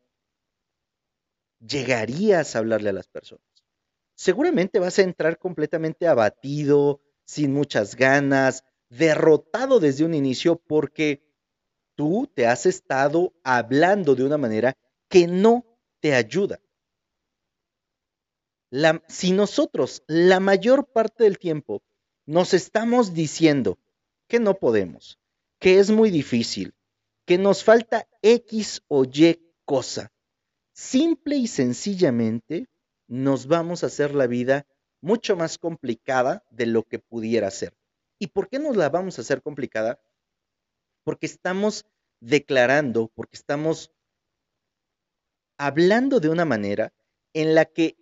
llegarías 1.59 2.55
a 2.55 2.59
hablarle 2.59 2.91
a 2.91 2.93
las 2.93 3.09
personas? 3.09 3.54
Seguramente 4.15 4.79
vas 4.79 4.99
a 4.99 5.03
entrar 5.03 5.39
completamente 5.39 6.07
abatido, 6.07 7.01
sin 7.25 7.53
muchas 7.53 7.97
ganas, 7.97 8.65
derrotado 8.89 9.81
desde 9.81 10.05
un 10.05 10.15
inicio 10.15 10.57
porque 10.57 11.25
tú 11.95 12.31
te 12.35 12.47
has 12.47 12.67
estado 12.67 13.33
hablando 13.43 14.15
de 14.15 14.25
una 14.25 14.39
manera 14.39 14.77
que 15.09 15.27
no 15.27 15.65
te 16.01 16.15
ayuda. 16.15 16.61
si 19.09 19.33
nosotros 19.33 20.03
la 20.07 20.41
mayor 20.41 20.93
parte 20.93 21.25
del 21.25 21.39
tiempo 21.39 21.83
nos 22.27 22.55
estamos 22.55 23.15
diciendo 23.15 23.79
que 24.27 24.41
no 24.41 24.55
podemos, 24.55 25.19
que 25.61 25.79
es 25.79 25.91
muy 25.91 26.11
difícil, 26.11 26.75
que 27.25 27.39
nos 27.39 27.63
falta 27.63 28.09
X 28.23 28.83
o 28.89 29.05
Y 29.05 29.39
cosa, 29.65 30.13
simple 30.73 31.37
y 31.37 31.47
sencillamente 31.47 32.67
nos 33.07 33.47
vamos 33.47 33.83
a 33.83 33.87
hacer 33.87 34.15
la 34.15 34.27
vida 34.27 34.67
mucho 35.01 35.37
más 35.37 35.59
complicada 35.59 36.45
de 36.51 36.67
lo 36.67 36.83
que 36.83 36.99
pudiera 36.99 37.51
ser. 37.51 37.75
¿Y 38.19 38.29
por 38.29 38.49
qué 38.49 38.59
nos 38.59 38.77
la 38.77 38.89
vamos 38.89 39.19
a 39.19 39.23
hacer 39.23 39.43
complicada? 39.43 40.01
Porque 41.05 41.27
estamos 41.27 41.85
declarando, 42.21 43.11
porque 43.15 43.37
estamos 43.37 43.93
hablando 45.59 46.21
de 46.21 46.31
una 46.31 46.45
manera 46.45 46.93
en 47.35 47.55
la 47.55 47.65
que 47.67 47.97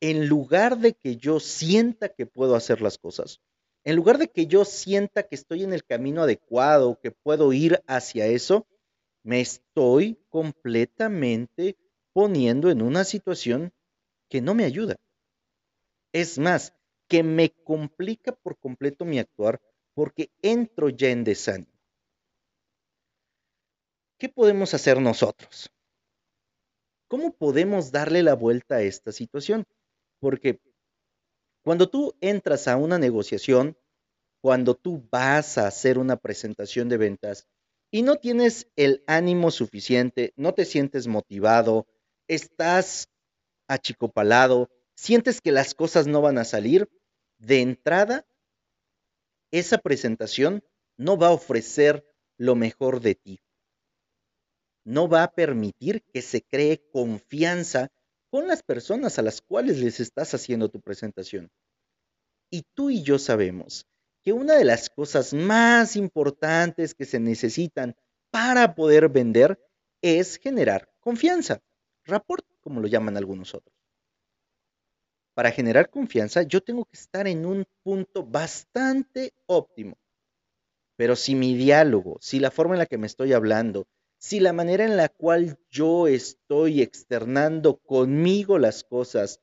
en 0.00 0.28
lugar 0.28 0.78
de 0.78 0.94
que 0.94 1.16
yo 1.16 1.40
sienta 1.40 2.08
que 2.08 2.26
puedo 2.26 2.56
hacer 2.56 2.82
las 2.82 2.98
cosas, 2.98 3.40
en 3.84 3.96
lugar 3.96 4.18
de 4.18 4.28
que 4.28 4.46
yo 4.46 4.64
sienta 4.64 5.24
que 5.24 5.34
estoy 5.34 5.62
en 5.62 5.72
el 5.72 5.84
camino 5.84 6.22
adecuado, 6.22 6.98
que 7.00 7.10
puedo 7.10 7.52
ir 7.52 7.82
hacia 7.86 8.26
eso, 8.26 8.66
me 9.22 9.40
estoy 9.40 10.18
completamente 10.30 11.76
poniendo 12.12 12.70
en 12.70 12.82
una 12.82 13.04
situación 13.04 13.72
que 14.34 14.40
no 14.40 14.52
me 14.52 14.64
ayuda. 14.64 14.96
Es 16.12 16.40
más, 16.40 16.74
que 17.08 17.22
me 17.22 17.50
complica 17.50 18.32
por 18.32 18.58
completo 18.58 19.04
mi 19.04 19.20
actuar 19.20 19.60
porque 19.94 20.32
entro 20.42 20.88
ya 20.88 21.10
en 21.10 21.22
desánimo. 21.22 21.70
¿Qué 24.18 24.28
podemos 24.28 24.74
hacer 24.74 25.00
nosotros? 25.00 25.70
¿Cómo 27.06 27.32
podemos 27.32 27.92
darle 27.92 28.24
la 28.24 28.34
vuelta 28.34 28.74
a 28.74 28.82
esta 28.82 29.12
situación? 29.12 29.66
Porque 30.18 30.58
cuando 31.62 31.88
tú 31.88 32.16
entras 32.20 32.66
a 32.66 32.76
una 32.76 32.98
negociación, 32.98 33.78
cuando 34.40 34.74
tú 34.74 35.06
vas 35.12 35.58
a 35.58 35.68
hacer 35.68 35.96
una 35.96 36.16
presentación 36.16 36.88
de 36.88 36.96
ventas 36.96 37.46
y 37.92 38.02
no 38.02 38.16
tienes 38.16 38.68
el 38.74 39.04
ánimo 39.06 39.52
suficiente, 39.52 40.32
no 40.34 40.54
te 40.54 40.64
sientes 40.64 41.06
motivado, 41.06 41.86
estás 42.26 43.13
achicopalado, 43.68 44.70
sientes 44.94 45.40
que 45.40 45.52
las 45.52 45.74
cosas 45.74 46.06
no 46.06 46.20
van 46.22 46.38
a 46.38 46.44
salir, 46.44 46.88
de 47.38 47.60
entrada, 47.60 48.26
esa 49.50 49.78
presentación 49.78 50.64
no 50.96 51.16
va 51.16 51.28
a 51.28 51.32
ofrecer 51.32 52.04
lo 52.36 52.54
mejor 52.54 53.00
de 53.00 53.14
ti. 53.14 53.40
No 54.84 55.08
va 55.08 55.22
a 55.22 55.32
permitir 55.32 56.02
que 56.12 56.22
se 56.22 56.42
cree 56.42 56.88
confianza 56.92 57.90
con 58.30 58.48
las 58.48 58.62
personas 58.62 59.18
a 59.18 59.22
las 59.22 59.40
cuales 59.40 59.78
les 59.78 60.00
estás 60.00 60.34
haciendo 60.34 60.68
tu 60.68 60.80
presentación. 60.80 61.50
Y 62.50 62.62
tú 62.74 62.90
y 62.90 63.02
yo 63.02 63.18
sabemos 63.18 63.86
que 64.22 64.32
una 64.32 64.56
de 64.56 64.64
las 64.64 64.90
cosas 64.90 65.32
más 65.34 65.96
importantes 65.96 66.94
que 66.94 67.04
se 67.04 67.20
necesitan 67.20 67.94
para 68.30 68.74
poder 68.74 69.08
vender 69.08 69.58
es 70.02 70.38
generar 70.38 70.92
confianza. 71.00 71.62
Rapport 72.04 72.44
como 72.64 72.80
lo 72.80 72.88
llaman 72.88 73.16
algunos 73.16 73.54
otros. 73.54 73.76
Para 75.34 75.52
generar 75.52 75.90
confianza, 75.90 76.42
yo 76.42 76.60
tengo 76.60 76.84
que 76.86 76.96
estar 76.96 77.28
en 77.28 77.44
un 77.44 77.64
punto 77.82 78.24
bastante 78.24 79.34
óptimo. 79.46 79.96
Pero 80.96 81.16
si 81.16 81.34
mi 81.34 81.54
diálogo, 81.54 82.18
si 82.20 82.40
la 82.40 82.50
forma 82.50 82.74
en 82.74 82.78
la 82.78 82.86
que 82.86 82.98
me 82.98 83.06
estoy 83.06 83.32
hablando, 83.32 83.86
si 84.18 84.40
la 84.40 84.52
manera 84.52 84.84
en 84.84 84.96
la 84.96 85.08
cual 85.08 85.58
yo 85.70 86.06
estoy 86.06 86.80
externando 86.82 87.76
conmigo 87.76 88.58
las 88.58 88.84
cosas 88.84 89.40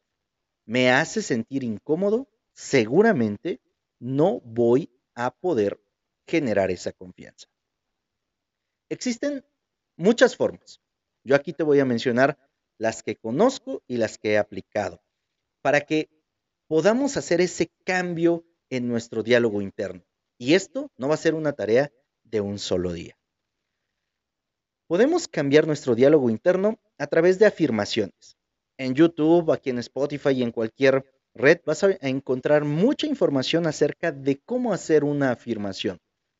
me 0.65 0.91
hace 0.91 1.21
sentir 1.21 1.63
incómodo, 1.63 2.29
seguramente 2.53 3.61
no 3.99 4.39
voy 4.41 4.89
a 5.13 5.31
poder 5.31 5.79
generar 6.25 6.71
esa 6.71 6.93
confianza. 6.93 7.47
Existen 8.89 9.45
muchas 9.97 10.35
formas. 10.35 10.79
Yo 11.23 11.35
aquí 11.35 11.53
te 11.53 11.63
voy 11.63 11.79
a 11.79 11.85
mencionar 11.85 12.37
las 12.81 13.03
que 13.03 13.15
conozco 13.15 13.83
y 13.87 13.97
las 13.97 14.17
que 14.17 14.31
he 14.31 14.37
aplicado 14.39 15.03
para 15.61 15.81
que 15.81 16.09
podamos 16.67 17.15
hacer 17.15 17.39
ese 17.39 17.71
cambio 17.85 18.43
en 18.71 18.87
nuestro 18.87 19.21
diálogo 19.21 19.61
interno. 19.61 20.03
Y 20.39 20.55
esto 20.55 20.89
no 20.97 21.07
va 21.07 21.13
a 21.13 21.17
ser 21.17 21.35
una 21.35 21.53
tarea 21.53 21.91
de 22.23 22.41
un 22.41 22.57
solo 22.57 22.91
día. 22.91 23.15
Podemos 24.87 25.27
cambiar 25.27 25.67
nuestro 25.67 25.93
diálogo 25.93 26.31
interno 26.31 26.79
a 26.97 27.05
través 27.05 27.37
de 27.37 27.45
afirmaciones. 27.45 28.35
En 28.79 28.95
YouTube, 28.95 29.51
aquí 29.51 29.69
en 29.69 29.77
Spotify 29.77 30.31
y 30.31 30.41
en 30.41 30.51
cualquier 30.51 31.05
red 31.35 31.59
vas 31.63 31.83
a 31.83 31.91
encontrar 32.01 32.65
mucha 32.65 33.05
información 33.05 33.67
acerca 33.67 34.11
de 34.11 34.39
cómo 34.39 34.73
hacer 34.73 35.03
una 35.03 35.29
afirmación. 35.29 35.99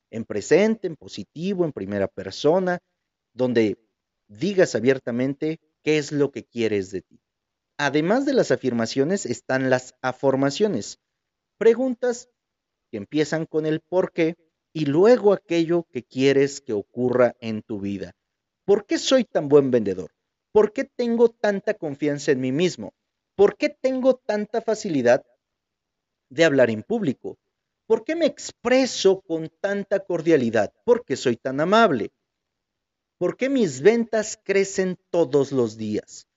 En 0.10 0.26
presente, 0.26 0.88
en 0.88 0.96
positivo, 0.96 1.66
en 1.66 1.72
primera 1.72 2.08
persona, 2.08 2.80
donde 3.32 3.78
digas 4.28 4.74
abiertamente 4.74 5.60
qué 5.84 5.98
es 5.98 6.12
lo 6.12 6.32
que 6.32 6.46
quieres 6.46 6.92
de 6.92 7.02
ti. 7.02 7.20
Además 7.78 8.26
de 8.26 8.34
las 8.34 8.52
afirmaciones 8.52 9.26
están 9.26 9.70
las 9.70 9.96
afirmaciones, 10.02 11.00
preguntas 11.58 12.30
que 12.92 12.98
empiezan 12.98 13.46
con 13.46 13.66
el 13.66 13.82
por 13.82 14.12
qué 14.12 14.36
y 14.74 14.86
luego 14.86 15.34
aquello 15.34 15.88
que 15.92 16.04
quieres 16.04 16.62
que 16.62 16.74
ocurra 16.74 17.36
en 17.40 17.62
tu 17.62 17.80
vida. 17.80 18.14
¿Por 18.66 18.86
qué 18.86 18.98
soy 18.98 19.26
tan 19.26 19.50
buen 19.50 19.72
vendedor? 19.72 20.12
¿Por 20.52 20.74
qué 20.74 20.84
tengo 20.84 21.30
tanta 21.30 21.74
confianza 21.74 22.32
en 22.32 22.42
mí 22.42 22.52
mismo? 22.52 22.94
¿Por 23.36 23.58
qué 23.58 23.70
tengo 23.70 24.16
tanta 24.16 24.62
facilidad 24.62 25.26
de 26.30 26.46
hablar 26.46 26.70
en 26.70 26.84
público? 26.84 27.38
¿Por 27.88 28.04
qué 28.04 28.16
me 28.16 28.26
expreso 28.26 29.22
con 29.22 29.50
tanta 29.60 30.00
cordialidad? 30.00 30.74
¿Por 30.86 31.04
qué 31.04 31.16
soy 31.16 31.38
tan 31.38 31.60
amable? 31.60 32.12
¿Por 33.22 33.38
qué 33.38 33.50
mis 33.50 33.82
ventas 33.82 34.40
crecen 34.44 34.98
todos 35.12 35.52
los 35.52 35.78
días? 35.78 36.28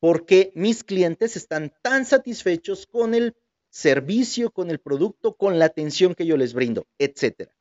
porque 0.00 0.52
mis 0.54 0.84
clientes 0.84 1.36
están 1.36 1.72
tan 1.82 2.04
satisfechos 2.04 2.86
con 2.86 3.14
el 3.14 3.34
servicio, 3.70 4.50
con 4.50 4.70
el 4.70 4.78
producto, 4.78 5.36
con 5.36 5.58
la 5.58 5.64
atención 5.64 6.14
que 6.14 6.26
yo 6.26 6.36
les 6.36 6.54
brindo, 6.54 6.86
etcétera. 6.98 7.52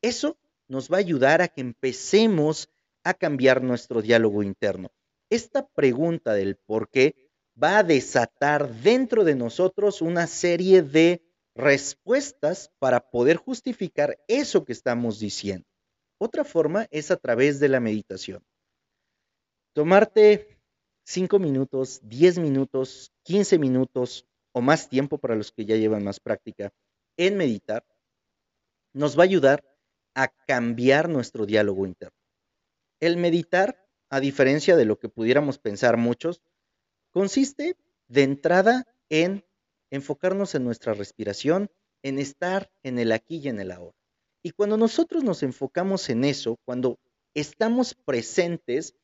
Eso 0.00 0.38
nos 0.68 0.90
va 0.90 0.96
a 0.96 1.00
ayudar 1.00 1.42
a 1.42 1.48
que 1.48 1.60
empecemos 1.60 2.70
a 3.04 3.14
cambiar 3.14 3.62
nuestro 3.62 4.00
diálogo 4.00 4.42
interno. 4.42 4.90
Esta 5.28 5.66
pregunta 5.68 6.34
del 6.34 6.56
por 6.56 6.88
qué 6.88 7.30
va 7.60 7.78
a 7.78 7.82
desatar 7.82 8.72
dentro 8.80 9.24
de 9.24 9.34
nosotros 9.34 10.02
una 10.02 10.26
serie 10.26 10.82
de 10.82 11.22
respuestas 11.54 12.70
para 12.78 13.10
poder 13.10 13.36
justificar 13.36 14.18
eso 14.28 14.64
que 14.64 14.72
estamos 14.72 15.18
diciendo. 15.18 15.66
Otra 16.24 16.44
forma 16.44 16.86
es 16.92 17.10
a 17.10 17.16
través 17.16 17.58
de 17.58 17.68
la 17.68 17.80
meditación. 17.80 18.44
Tomarte 19.74 20.56
5 21.02 21.40
minutos, 21.40 21.98
10 22.04 22.38
minutos, 22.38 23.12
15 23.24 23.58
minutos 23.58 24.28
o 24.52 24.60
más 24.60 24.88
tiempo 24.88 25.18
para 25.18 25.34
los 25.34 25.50
que 25.50 25.64
ya 25.64 25.74
llevan 25.74 26.04
más 26.04 26.20
práctica 26.20 26.72
en 27.16 27.36
meditar, 27.36 27.84
nos 28.92 29.18
va 29.18 29.22
a 29.22 29.24
ayudar 29.24 29.64
a 30.14 30.28
cambiar 30.46 31.08
nuestro 31.08 31.44
diálogo 31.44 31.86
interno. 31.86 32.16
El 33.00 33.16
meditar, 33.16 33.84
a 34.08 34.20
diferencia 34.20 34.76
de 34.76 34.84
lo 34.84 35.00
que 35.00 35.08
pudiéramos 35.08 35.58
pensar 35.58 35.96
muchos, 35.96 36.40
consiste 37.10 37.76
de 38.06 38.22
entrada 38.22 38.86
en 39.08 39.44
enfocarnos 39.90 40.54
en 40.54 40.62
nuestra 40.62 40.94
respiración, 40.94 41.68
en 42.04 42.20
estar 42.20 42.70
en 42.84 43.00
el 43.00 43.10
aquí 43.10 43.38
y 43.38 43.48
en 43.48 43.58
el 43.58 43.72
ahora. 43.72 44.01
Y 44.42 44.50
cuando 44.50 44.76
nosotros 44.76 45.22
nos 45.22 45.42
enfocamos 45.42 46.08
en 46.10 46.24
eso, 46.24 46.58
cuando 46.64 46.98
estamos 47.34 47.94
presentes, 47.94 48.94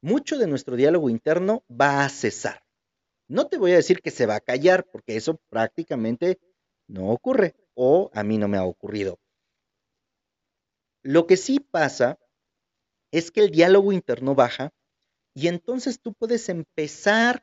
mucho 0.00 0.38
de 0.38 0.46
nuestro 0.46 0.76
diálogo 0.76 1.10
interno 1.10 1.64
va 1.68 2.04
a 2.04 2.08
cesar. 2.08 2.62
No 3.28 3.48
te 3.48 3.58
voy 3.58 3.72
a 3.72 3.76
decir 3.76 4.00
que 4.00 4.10
se 4.10 4.26
va 4.26 4.36
a 4.36 4.40
callar, 4.40 4.86
porque 4.90 5.16
eso 5.16 5.40
prácticamente 5.50 6.38
no 6.86 7.10
ocurre 7.10 7.54
o 7.74 8.10
a 8.14 8.22
mí 8.22 8.38
no 8.38 8.48
me 8.48 8.56
ha 8.56 8.64
ocurrido. 8.64 9.18
Lo 11.02 11.26
que 11.26 11.36
sí 11.36 11.60
pasa 11.60 12.18
es 13.12 13.30
que 13.30 13.40
el 13.40 13.50
diálogo 13.50 13.92
interno 13.92 14.34
baja 14.34 14.72
y 15.34 15.48
entonces 15.48 16.00
tú 16.00 16.14
puedes 16.14 16.48
empezar 16.48 17.42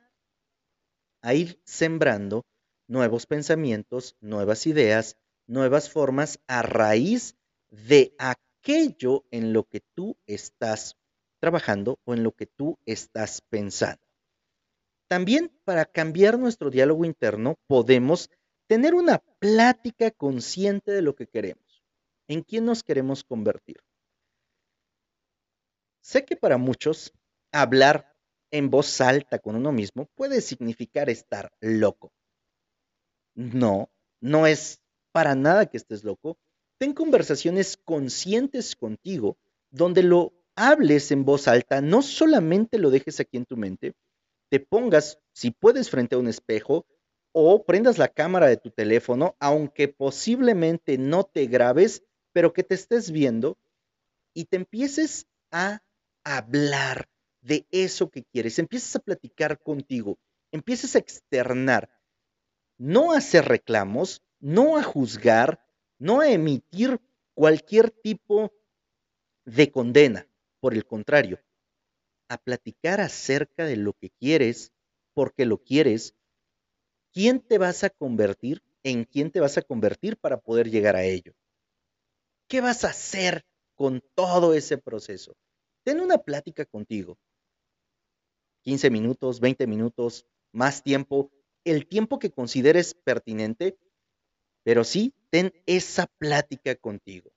a 1.21 1.33
ir 1.33 1.61
sembrando 1.65 2.45
nuevos 2.87 3.25
pensamientos, 3.25 4.15
nuevas 4.19 4.67
ideas, 4.67 5.17
nuevas 5.47 5.89
formas 5.89 6.39
a 6.47 6.61
raíz 6.61 7.35
de 7.69 8.15
aquello 8.17 9.25
en 9.31 9.53
lo 9.53 9.63
que 9.63 9.81
tú 9.93 10.17
estás 10.25 10.97
trabajando 11.39 11.99
o 12.05 12.13
en 12.13 12.23
lo 12.23 12.31
que 12.31 12.47
tú 12.47 12.79
estás 12.85 13.41
pensando. 13.49 14.01
También 15.07 15.51
para 15.63 15.85
cambiar 15.85 16.39
nuestro 16.39 16.69
diálogo 16.71 17.05
interno 17.05 17.55
podemos 17.67 18.29
tener 18.67 18.95
una 18.95 19.19
plática 19.39 20.11
consciente 20.11 20.91
de 20.91 21.01
lo 21.01 21.15
que 21.15 21.27
queremos, 21.27 21.83
en 22.27 22.41
quién 22.41 22.65
nos 22.65 22.83
queremos 22.83 23.23
convertir. 23.23 23.77
Sé 26.01 26.25
que 26.25 26.35
para 26.35 26.57
muchos 26.57 27.13
hablar 27.51 28.15
en 28.51 28.69
voz 28.69 29.01
alta 29.01 29.39
con 29.39 29.55
uno 29.55 29.71
mismo 29.71 30.07
puede 30.15 30.41
significar 30.41 31.09
estar 31.09 31.51
loco. 31.59 32.11
No, 33.35 33.89
no 34.21 34.47
es 34.47 34.81
para 35.15 35.33
nada 35.33 35.65
que 35.67 35.77
estés 35.77 36.03
loco. 36.03 36.37
Ten 36.77 36.91
conversaciones 36.91 37.77
conscientes 37.77 38.75
contigo 38.75 39.37
donde 39.71 40.03
lo 40.03 40.33
hables 40.57 41.09
en 41.09 41.23
voz 41.23 41.47
alta, 41.47 41.79
no 41.79 42.01
solamente 42.01 42.77
lo 42.79 42.89
dejes 42.89 43.21
aquí 43.21 43.37
en 43.37 43.45
tu 43.45 43.55
mente, 43.55 43.93
te 44.49 44.59
pongas, 44.59 45.17
si 45.31 45.51
puedes, 45.51 45.89
frente 45.89 46.15
a 46.15 46.17
un 46.17 46.27
espejo 46.27 46.85
o 47.31 47.63
prendas 47.63 47.97
la 47.97 48.09
cámara 48.09 48.47
de 48.47 48.57
tu 48.57 48.71
teléfono, 48.71 49.37
aunque 49.39 49.87
posiblemente 49.87 50.97
no 50.97 51.23
te 51.23 51.45
grabes, 51.45 52.03
pero 52.33 52.51
que 52.51 52.63
te 52.63 52.75
estés 52.75 53.09
viendo 53.09 53.57
y 54.33 54.45
te 54.45 54.57
empieces 54.57 55.27
a 55.49 55.81
hablar 56.25 57.07
de 57.39 57.65
eso 57.71 58.09
que 58.09 58.25
quieres, 58.25 58.59
empieces 58.59 58.93
a 58.97 58.99
platicar 58.99 59.59
contigo, 59.59 60.19
empieces 60.51 60.97
a 60.97 60.99
externar, 60.99 61.89
no 62.77 63.13
hacer 63.13 63.45
reclamos, 63.45 64.21
no 64.45 64.77
a 64.77 64.83
juzgar, 64.83 65.59
no 65.97 66.19
a 66.21 66.29
emitir 66.29 67.01
cualquier 67.33 67.89
tipo 67.89 68.53
de 69.43 69.71
condena, 69.71 70.27
por 70.59 70.75
el 70.75 70.85
contrario, 70.85 71.39
a 72.29 72.37
platicar 72.37 73.01
acerca 73.01 73.65
de 73.65 73.75
lo 73.75 73.93
que 73.93 74.11
quieres, 74.11 74.71
porque 75.15 75.47
lo 75.47 75.57
quieres, 75.57 76.13
quién 77.11 77.39
te 77.39 77.57
vas 77.57 77.83
a 77.83 77.89
convertir, 77.89 78.61
en 78.83 79.05
quién 79.05 79.31
te 79.31 79.39
vas 79.39 79.57
a 79.57 79.63
convertir 79.63 80.15
para 80.15 80.39
poder 80.39 80.69
llegar 80.69 80.95
a 80.95 81.05
ello. 81.05 81.33
¿Qué 82.47 82.61
vas 82.61 82.83
a 82.83 82.89
hacer 82.89 83.47
con 83.73 84.03
todo 84.13 84.53
ese 84.53 84.77
proceso? 84.77 85.35
Ten 85.83 85.99
una 85.99 86.19
plática 86.19 86.65
contigo. 86.65 87.17
15 88.61 88.91
minutos, 88.91 89.39
20 89.39 89.65
minutos, 89.65 90.27
más 90.51 90.83
tiempo, 90.83 91.31
el 91.63 91.87
tiempo 91.87 92.19
que 92.19 92.29
consideres 92.29 92.93
pertinente, 92.93 93.79
pero 94.65 94.83
sí, 94.83 95.13
ten 95.29 95.53
esa 95.67 96.07
plática 96.07 96.75
contigo. 96.75 97.31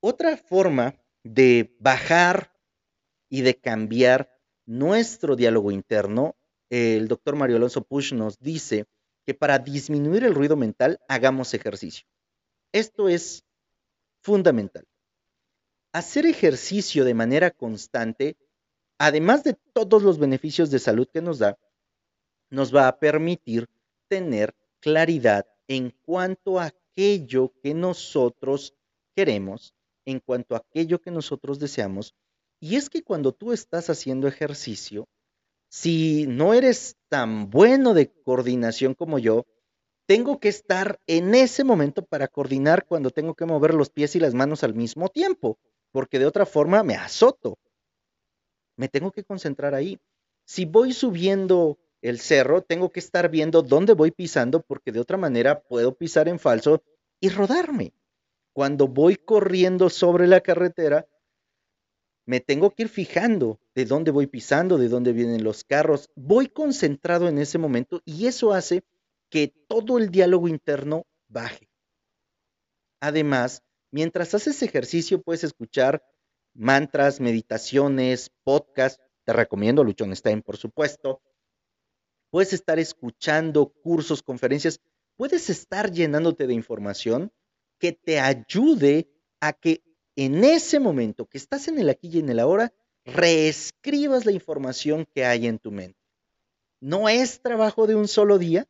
Otra 0.00 0.36
forma 0.36 0.94
de 1.24 1.74
bajar 1.80 2.54
y 3.28 3.42
de 3.42 3.56
cambiar 3.56 4.30
nuestro 4.66 5.34
diálogo 5.34 5.72
interno, 5.72 6.36
el 6.70 7.08
doctor 7.08 7.34
Mario 7.34 7.56
Alonso 7.56 7.82
Push 7.82 8.14
nos 8.14 8.38
dice 8.38 8.86
que 9.26 9.34
para 9.34 9.58
disminuir 9.58 10.22
el 10.22 10.36
ruido 10.36 10.56
mental 10.56 11.00
hagamos 11.08 11.54
ejercicio. 11.54 12.06
Esto 12.70 13.08
es 13.08 13.44
fundamental. 14.20 14.86
Hacer 15.92 16.24
ejercicio 16.26 17.04
de 17.04 17.14
manera 17.14 17.50
constante, 17.50 18.36
además 18.96 19.42
de 19.42 19.54
todos 19.72 20.04
los 20.04 20.20
beneficios 20.20 20.70
de 20.70 20.78
salud 20.78 21.08
que 21.12 21.20
nos 21.20 21.40
da, 21.40 21.58
nos 22.48 22.72
va 22.72 22.86
a 22.86 23.00
permitir 23.00 23.66
tener 24.06 24.54
claridad 24.78 25.46
en 25.68 25.90
cuanto 26.02 26.60
a 26.60 26.66
aquello 26.66 27.52
que 27.62 27.74
nosotros 27.74 28.74
queremos 29.14 29.74
en 30.04 30.20
cuanto 30.20 30.54
a 30.54 30.58
aquello 30.58 31.00
que 31.00 31.10
nosotros 31.10 31.58
deseamos. 31.58 32.14
Y 32.60 32.76
es 32.76 32.90
que 32.90 33.02
cuando 33.02 33.32
tú 33.32 33.52
estás 33.52 33.90
haciendo 33.90 34.28
ejercicio, 34.28 35.08
si 35.68 36.26
no 36.26 36.54
eres 36.54 36.96
tan 37.08 37.50
bueno 37.50 37.94
de 37.94 38.12
coordinación 38.22 38.94
como 38.94 39.18
yo, 39.18 39.46
tengo 40.06 40.38
que 40.38 40.48
estar 40.48 41.00
en 41.06 41.34
ese 41.34 41.64
momento 41.64 42.04
para 42.04 42.28
coordinar 42.28 42.86
cuando 42.86 43.10
tengo 43.10 43.34
que 43.34 43.46
mover 43.46 43.74
los 43.74 43.90
pies 43.90 44.14
y 44.16 44.20
las 44.20 44.34
manos 44.34 44.62
al 44.62 44.74
mismo 44.74 45.08
tiempo, 45.08 45.58
porque 45.90 46.18
de 46.18 46.26
otra 46.26 46.46
forma 46.46 46.82
me 46.82 46.94
azoto. 46.94 47.58
Me 48.76 48.88
tengo 48.88 49.12
que 49.12 49.24
concentrar 49.24 49.74
ahí. 49.74 49.98
Si 50.44 50.64
voy 50.66 50.92
subiendo 50.92 51.78
el 52.04 52.20
cerro, 52.20 52.60
tengo 52.60 52.92
que 52.92 53.00
estar 53.00 53.30
viendo 53.30 53.62
dónde 53.62 53.94
voy 53.94 54.10
pisando, 54.10 54.60
porque 54.60 54.92
de 54.92 55.00
otra 55.00 55.16
manera 55.16 55.62
puedo 55.62 55.96
pisar 55.96 56.28
en 56.28 56.38
falso 56.38 56.82
y 57.18 57.30
rodarme. 57.30 57.94
Cuando 58.52 58.88
voy 58.88 59.16
corriendo 59.16 59.88
sobre 59.88 60.26
la 60.26 60.42
carretera, 60.42 61.08
me 62.26 62.40
tengo 62.40 62.74
que 62.74 62.82
ir 62.82 62.88
fijando 62.90 63.58
de 63.74 63.86
dónde 63.86 64.10
voy 64.10 64.26
pisando, 64.26 64.76
de 64.76 64.88
dónde 64.88 65.14
vienen 65.14 65.42
los 65.42 65.64
carros. 65.64 66.10
Voy 66.14 66.48
concentrado 66.48 67.26
en 67.26 67.38
ese 67.38 67.56
momento 67.56 68.02
y 68.04 68.26
eso 68.26 68.52
hace 68.52 68.84
que 69.30 69.48
todo 69.66 69.96
el 69.96 70.10
diálogo 70.10 70.46
interno 70.46 71.06
baje. 71.28 71.70
Además, 73.00 73.62
mientras 73.90 74.34
haces 74.34 74.62
ejercicio 74.62 75.22
puedes 75.22 75.42
escuchar 75.42 76.04
mantras, 76.52 77.18
meditaciones, 77.18 78.30
podcasts. 78.44 79.02
Te 79.24 79.32
recomiendo 79.32 79.82
Luchón 79.82 80.14
Stein, 80.14 80.42
por 80.42 80.58
supuesto. 80.58 81.22
Puedes 82.34 82.52
estar 82.52 82.80
escuchando 82.80 83.68
cursos, 83.68 84.20
conferencias. 84.20 84.80
Puedes 85.14 85.50
estar 85.50 85.92
llenándote 85.92 86.48
de 86.48 86.54
información 86.54 87.30
que 87.78 87.92
te 87.92 88.18
ayude 88.18 89.08
a 89.38 89.52
que 89.52 89.84
en 90.16 90.42
ese 90.42 90.80
momento 90.80 91.26
que 91.26 91.38
estás 91.38 91.68
en 91.68 91.78
el 91.78 91.90
aquí 91.90 92.08
y 92.12 92.18
en 92.18 92.30
el 92.30 92.40
ahora, 92.40 92.72
reescribas 93.04 94.26
la 94.26 94.32
información 94.32 95.06
que 95.14 95.24
hay 95.24 95.46
en 95.46 95.60
tu 95.60 95.70
mente. 95.70 96.00
No 96.80 97.08
es 97.08 97.40
trabajo 97.40 97.86
de 97.86 97.94
un 97.94 98.08
solo 98.08 98.36
día, 98.36 98.66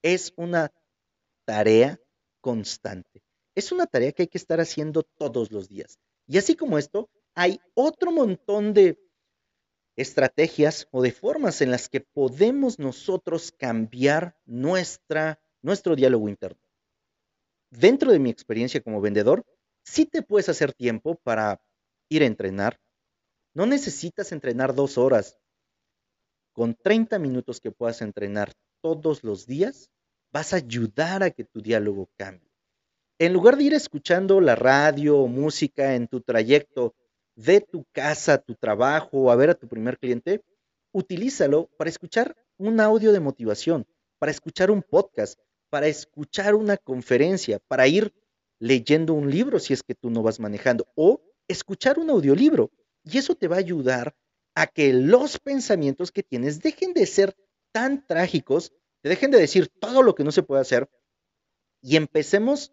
es 0.00 0.32
una 0.36 0.72
tarea 1.44 2.00
constante. 2.40 3.22
Es 3.54 3.70
una 3.70 3.84
tarea 3.84 4.12
que 4.12 4.22
hay 4.22 4.28
que 4.28 4.38
estar 4.38 4.62
haciendo 4.62 5.02
todos 5.02 5.52
los 5.52 5.68
días. 5.68 5.98
Y 6.26 6.38
así 6.38 6.56
como 6.56 6.78
esto, 6.78 7.10
hay 7.34 7.60
otro 7.74 8.12
montón 8.12 8.72
de 8.72 8.98
estrategias 9.96 10.88
o 10.90 11.02
de 11.02 11.12
formas 11.12 11.60
en 11.60 11.70
las 11.70 11.88
que 11.88 12.00
podemos 12.00 12.78
nosotros 12.78 13.52
cambiar 13.52 14.36
nuestra, 14.44 15.40
nuestro 15.62 15.96
diálogo 15.96 16.28
interno. 16.28 16.60
Dentro 17.70 18.12
de 18.12 18.18
mi 18.18 18.30
experiencia 18.30 18.80
como 18.80 19.00
vendedor, 19.00 19.44
sí 19.84 20.06
te 20.06 20.22
puedes 20.22 20.48
hacer 20.48 20.72
tiempo 20.72 21.16
para 21.16 21.62
ir 22.08 22.22
a 22.22 22.26
entrenar. 22.26 22.80
No 23.52 23.66
necesitas 23.66 24.32
entrenar 24.32 24.74
dos 24.74 24.98
horas. 24.98 25.38
Con 26.52 26.74
30 26.74 27.18
minutos 27.18 27.60
que 27.60 27.72
puedas 27.72 28.00
entrenar 28.02 28.52
todos 28.80 29.24
los 29.24 29.46
días, 29.46 29.90
vas 30.32 30.52
a 30.52 30.56
ayudar 30.56 31.22
a 31.22 31.30
que 31.30 31.44
tu 31.44 31.60
diálogo 31.60 32.10
cambie. 32.16 32.50
En 33.18 33.32
lugar 33.32 33.56
de 33.56 33.64
ir 33.64 33.74
escuchando 33.74 34.40
la 34.40 34.56
radio 34.56 35.18
o 35.18 35.28
música 35.28 35.94
en 35.94 36.08
tu 36.08 36.20
trayecto 36.20 36.94
de 37.36 37.60
tu 37.60 37.84
casa 37.92 38.38
tu 38.38 38.54
trabajo 38.54 39.30
a 39.30 39.36
ver 39.36 39.50
a 39.50 39.54
tu 39.54 39.68
primer 39.68 39.98
cliente, 39.98 40.42
utilízalo 40.92 41.68
para 41.76 41.90
escuchar 41.90 42.36
un 42.56 42.80
audio 42.80 43.12
de 43.12 43.20
motivación, 43.20 43.86
para 44.18 44.30
escuchar 44.32 44.70
un 44.70 44.82
podcast, 44.82 45.38
para 45.70 45.88
escuchar 45.88 46.54
una 46.54 46.76
conferencia, 46.76 47.58
para 47.58 47.86
ir 47.88 48.14
leyendo 48.60 49.12
un 49.14 49.30
libro 49.30 49.58
si 49.58 49.72
es 49.72 49.82
que 49.82 49.94
tú 49.94 50.10
no 50.10 50.22
vas 50.22 50.38
manejando 50.38 50.86
o 50.94 51.20
escuchar 51.48 51.98
un 51.98 52.10
audiolibro. 52.10 52.70
Y 53.02 53.18
eso 53.18 53.34
te 53.34 53.48
va 53.48 53.56
a 53.56 53.60
ayudar 53.60 54.14
a 54.54 54.66
que 54.66 54.92
los 54.92 55.38
pensamientos 55.38 56.12
que 56.12 56.22
tienes 56.22 56.60
dejen 56.60 56.94
de 56.94 57.06
ser 57.06 57.36
tan 57.72 58.06
trágicos, 58.06 58.72
te 59.02 59.08
dejen 59.08 59.30
de 59.30 59.40
decir 59.40 59.68
todo 59.68 60.02
lo 60.02 60.14
que 60.14 60.24
no 60.24 60.30
se 60.30 60.42
puede 60.44 60.62
hacer 60.62 60.88
y 61.82 61.96
empecemos 61.96 62.72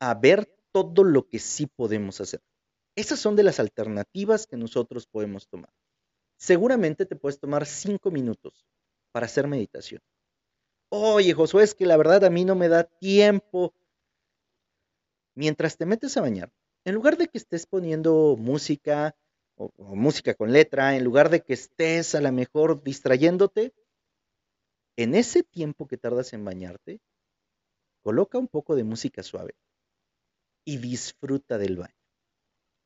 a 0.00 0.14
ver 0.14 0.52
todo 0.72 1.04
lo 1.04 1.28
que 1.28 1.38
sí 1.38 1.66
podemos 1.66 2.20
hacer. 2.20 2.40
Esas 2.98 3.20
son 3.20 3.36
de 3.36 3.44
las 3.44 3.60
alternativas 3.60 4.48
que 4.48 4.56
nosotros 4.56 5.06
podemos 5.06 5.46
tomar. 5.46 5.72
Seguramente 6.36 7.06
te 7.06 7.14
puedes 7.14 7.38
tomar 7.38 7.64
cinco 7.64 8.10
minutos 8.10 8.66
para 9.12 9.26
hacer 9.26 9.46
meditación. 9.46 10.02
Oye, 10.88 11.32
Josué, 11.32 11.62
es 11.62 11.76
que 11.76 11.86
la 11.86 11.96
verdad 11.96 12.24
a 12.24 12.30
mí 12.30 12.44
no 12.44 12.56
me 12.56 12.66
da 12.66 12.82
tiempo 12.82 13.72
mientras 15.36 15.76
te 15.76 15.86
metes 15.86 16.16
a 16.16 16.22
bañar, 16.22 16.50
en 16.84 16.96
lugar 16.96 17.16
de 17.16 17.28
que 17.28 17.38
estés 17.38 17.66
poniendo 17.66 18.34
música 18.36 19.14
o, 19.54 19.70
música 19.94 20.34
con 20.34 20.52
letra, 20.52 20.96
en 20.96 21.04
lugar 21.04 21.30
de 21.30 21.44
que 21.44 21.52
estés 21.52 22.16
a 22.16 22.20
lo 22.20 22.32
mejor 22.32 22.82
distrayéndote, 22.82 23.74
en 24.96 25.14
ese 25.14 25.44
tiempo 25.44 25.86
que 25.86 25.98
tardas 25.98 26.32
en 26.32 26.44
bañarte, 26.44 27.00
coloca 28.02 28.38
un 28.38 28.48
poco 28.48 28.74
de 28.74 28.82
música 28.82 29.22
suave 29.22 29.54
y 30.64 30.78
disfruta 30.78 31.58
del 31.58 31.76
baño. 31.76 31.97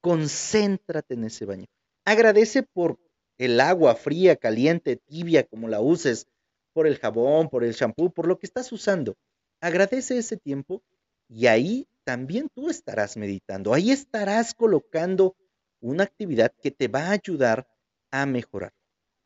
Concéntrate 0.02 1.14
en 1.14 1.24
ese 1.24 1.46
baño. 1.46 1.66
Agradece 2.04 2.62
por 2.62 2.98
el 3.38 3.60
agua 3.60 3.94
fría, 3.94 4.36
caliente, 4.36 4.96
tibia, 4.96 5.44
como 5.44 5.68
la 5.68 5.80
uses, 5.80 6.26
por 6.72 6.86
el 6.86 6.98
jabón, 6.98 7.48
por 7.48 7.64
el 7.64 7.74
champú, 7.74 8.12
por 8.12 8.26
lo 8.26 8.38
que 8.38 8.46
estás 8.46 8.70
usando. 8.72 9.16
Agradece 9.60 10.18
ese 10.18 10.36
tiempo 10.36 10.82
y 11.28 11.46
ahí 11.46 11.88
también 12.04 12.48
tú 12.54 12.68
estarás 12.68 13.16
meditando. 13.16 13.72
Ahí 13.72 13.90
estarás 13.90 14.54
colocando 14.54 15.36
una 15.80 16.04
actividad 16.04 16.52
que 16.60 16.70
te 16.70 16.88
va 16.88 17.06
a 17.06 17.12
ayudar 17.12 17.68
a 18.10 18.26
mejorar. 18.26 18.72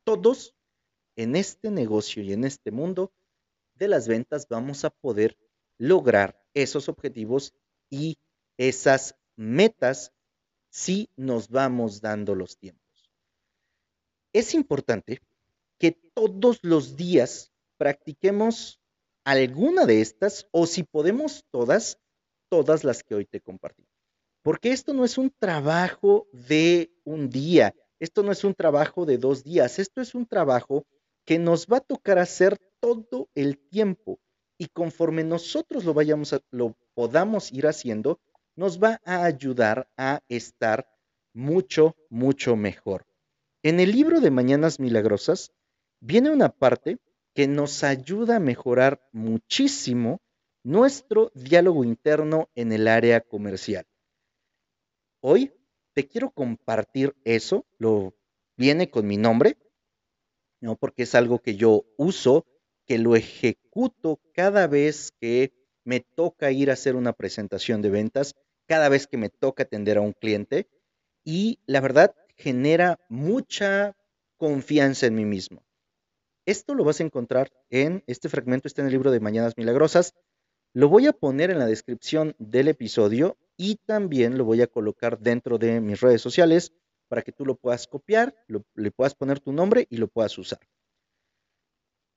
Todos 0.04 0.54
en 1.16 1.36
este 1.36 1.70
negocio 1.70 2.22
y 2.22 2.32
en 2.32 2.44
este 2.44 2.70
mundo 2.70 3.12
de 3.74 3.88
las 3.88 4.08
ventas 4.08 4.46
vamos 4.48 4.84
a 4.84 4.90
poder 4.90 5.36
lograr 5.78 6.38
esos 6.54 6.88
objetivos 6.88 7.54
y 7.90 8.18
esas 8.56 9.16
metas 9.36 10.12
si 10.76 11.08
nos 11.16 11.48
vamos 11.48 12.02
dando 12.02 12.34
los 12.34 12.58
tiempos. 12.58 13.10
Es 14.34 14.52
importante 14.52 15.22
que 15.78 15.92
todos 15.92 16.58
los 16.60 16.96
días 16.96 17.50
practiquemos 17.78 18.78
alguna 19.24 19.86
de 19.86 20.02
estas 20.02 20.46
o 20.50 20.66
si 20.66 20.82
podemos 20.82 21.46
todas, 21.50 21.98
todas 22.50 22.84
las 22.84 23.02
que 23.02 23.14
hoy 23.14 23.24
te 23.24 23.40
compartí. 23.40 23.88
Porque 24.42 24.70
esto 24.70 24.92
no 24.92 25.06
es 25.06 25.16
un 25.16 25.30
trabajo 25.30 26.28
de 26.32 26.92
un 27.04 27.30
día, 27.30 27.74
esto 27.98 28.22
no 28.22 28.30
es 28.30 28.44
un 28.44 28.52
trabajo 28.52 29.06
de 29.06 29.16
dos 29.16 29.44
días, 29.44 29.78
esto 29.78 30.02
es 30.02 30.14
un 30.14 30.26
trabajo 30.26 30.84
que 31.24 31.38
nos 31.38 31.66
va 31.68 31.78
a 31.78 31.88
tocar 31.92 32.18
hacer 32.18 32.58
todo 32.80 33.30
el 33.34 33.56
tiempo 33.56 34.20
y 34.58 34.66
conforme 34.66 35.24
nosotros 35.24 35.86
lo 35.86 35.94
vayamos 35.94 36.38
lo 36.50 36.76
podamos 36.92 37.50
ir 37.50 37.66
haciendo, 37.66 38.20
nos 38.56 38.82
va 38.82 39.00
a 39.04 39.24
ayudar 39.24 39.88
a 39.96 40.22
estar 40.28 40.88
mucho, 41.32 41.94
mucho 42.08 42.56
mejor. 42.56 43.06
En 43.62 43.80
el 43.80 43.92
libro 43.92 44.20
de 44.20 44.30
Mañanas 44.30 44.80
Milagrosas 44.80 45.52
viene 46.00 46.30
una 46.30 46.48
parte 46.48 46.98
que 47.34 47.46
nos 47.46 47.84
ayuda 47.84 48.36
a 48.36 48.40
mejorar 48.40 49.06
muchísimo 49.12 50.22
nuestro 50.64 51.30
diálogo 51.34 51.84
interno 51.84 52.48
en 52.54 52.72
el 52.72 52.88
área 52.88 53.20
comercial. 53.20 53.86
Hoy 55.20 55.52
te 55.92 56.08
quiero 56.08 56.30
compartir 56.30 57.14
eso, 57.24 57.66
lo 57.78 58.14
viene 58.56 58.90
con 58.90 59.06
mi 59.06 59.18
nombre, 59.18 59.58
no 60.60 60.76
porque 60.76 61.02
es 61.02 61.14
algo 61.14 61.40
que 61.40 61.56
yo 61.56 61.84
uso, 61.98 62.46
que 62.86 62.98
lo 62.98 63.16
ejecuto 63.16 64.20
cada 64.32 64.66
vez 64.66 65.12
que 65.20 65.52
me 65.84 66.00
toca 66.00 66.50
ir 66.50 66.70
a 66.70 66.72
hacer 66.72 66.96
una 66.96 67.12
presentación 67.12 67.82
de 67.82 67.90
ventas, 67.90 68.34
cada 68.66 68.88
vez 68.88 69.06
que 69.06 69.16
me 69.16 69.30
toca 69.30 69.64
atender 69.64 69.98
a 69.98 70.02
un 70.02 70.12
cliente 70.12 70.68
y 71.24 71.60
la 71.66 71.80
verdad 71.80 72.14
genera 72.36 72.98
mucha 73.08 73.96
confianza 74.36 75.06
en 75.06 75.14
mí 75.14 75.24
mismo. 75.24 75.64
Esto 76.44 76.74
lo 76.74 76.84
vas 76.84 77.00
a 77.00 77.04
encontrar 77.04 77.50
en 77.70 78.04
este 78.06 78.28
fragmento, 78.28 78.68
está 78.68 78.82
en 78.82 78.86
el 78.86 78.92
libro 78.92 79.10
de 79.10 79.20
Mañanas 79.20 79.56
Milagrosas. 79.56 80.14
Lo 80.72 80.88
voy 80.88 81.06
a 81.06 81.12
poner 81.12 81.50
en 81.50 81.58
la 81.58 81.66
descripción 81.66 82.36
del 82.38 82.68
episodio 82.68 83.36
y 83.56 83.76
también 83.86 84.38
lo 84.38 84.44
voy 84.44 84.62
a 84.62 84.66
colocar 84.66 85.18
dentro 85.18 85.58
de 85.58 85.80
mis 85.80 86.00
redes 86.00 86.20
sociales 86.20 86.72
para 87.08 87.22
que 87.22 87.32
tú 87.32 87.44
lo 87.44 87.56
puedas 87.56 87.86
copiar, 87.86 88.34
le 88.74 88.90
puedas 88.90 89.14
poner 89.14 89.40
tu 89.40 89.52
nombre 89.52 89.86
y 89.90 89.96
lo 89.96 90.08
puedas 90.08 90.36
usar. 90.38 90.60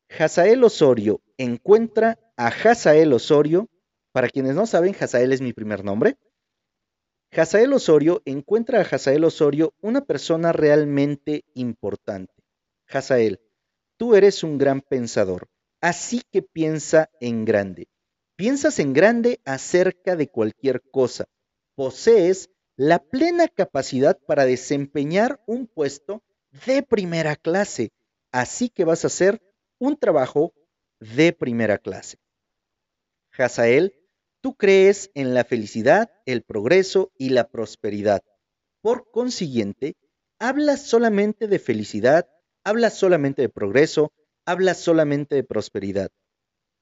Hazael 0.09 0.63
Osorio 0.63 1.21
encuentra 1.38 2.19
a 2.35 2.47
Hazael 2.47 3.13
Osorio. 3.13 3.69
Para 4.12 4.27
quienes 4.27 4.55
no 4.55 4.65
saben, 4.65 4.95
Hazael 4.99 5.31
es 5.31 5.41
mi 5.41 5.53
primer 5.53 5.83
nombre. 5.83 6.17
Hazael 7.31 7.73
Osorio 7.73 8.21
encuentra 8.25 8.79
a 8.79 8.83
Hazael 8.83 9.23
Osorio 9.23 9.73
una 9.81 10.01
persona 10.01 10.51
realmente 10.51 11.45
importante. 11.53 12.33
Hazael, 12.87 13.39
tú 13.97 14.15
eres 14.15 14.43
un 14.43 14.57
gran 14.57 14.81
pensador, 14.81 15.47
así 15.79 16.23
que 16.31 16.41
piensa 16.41 17.09
en 17.19 17.45
grande. 17.45 17.87
Piensas 18.35 18.79
en 18.79 18.93
grande 18.93 19.41
acerca 19.45 20.15
de 20.15 20.29
cualquier 20.29 20.81
cosa. 20.89 21.25
Posees 21.75 22.49
la 22.75 22.99
plena 22.99 23.47
capacidad 23.47 24.17
para 24.25 24.45
desempeñar 24.45 25.41
un 25.45 25.67
puesto 25.67 26.23
de 26.65 26.81
primera 26.81 27.35
clase. 27.35 27.91
Así 28.31 28.69
que 28.69 28.85
vas 28.85 29.03
a 29.03 29.07
hacer 29.07 29.41
un 29.77 29.97
trabajo 29.97 30.53
de 30.99 31.33
primera 31.33 31.77
clase. 31.77 32.17
Hazael, 33.37 33.98
tú 34.41 34.56
crees 34.56 35.12
en 35.13 35.34
la 35.34 35.43
felicidad, 35.43 36.10
el 36.25 36.43
progreso 36.43 37.12
y 37.17 37.30
la 37.30 37.49
prosperidad. 37.49 38.21
Por 38.82 39.12
consiguiente, 39.12 39.95
hablas 40.39 40.84
solamente 40.86 41.47
de 41.47 41.60
felicidad, 41.60 42.30
hablas 42.63 42.97
solamente 42.97 43.41
de 43.41 43.49
progreso, 43.49 44.13
hablas 44.45 44.78
solamente 44.78 45.36
de 45.36 45.43
prosperidad. 45.43 46.12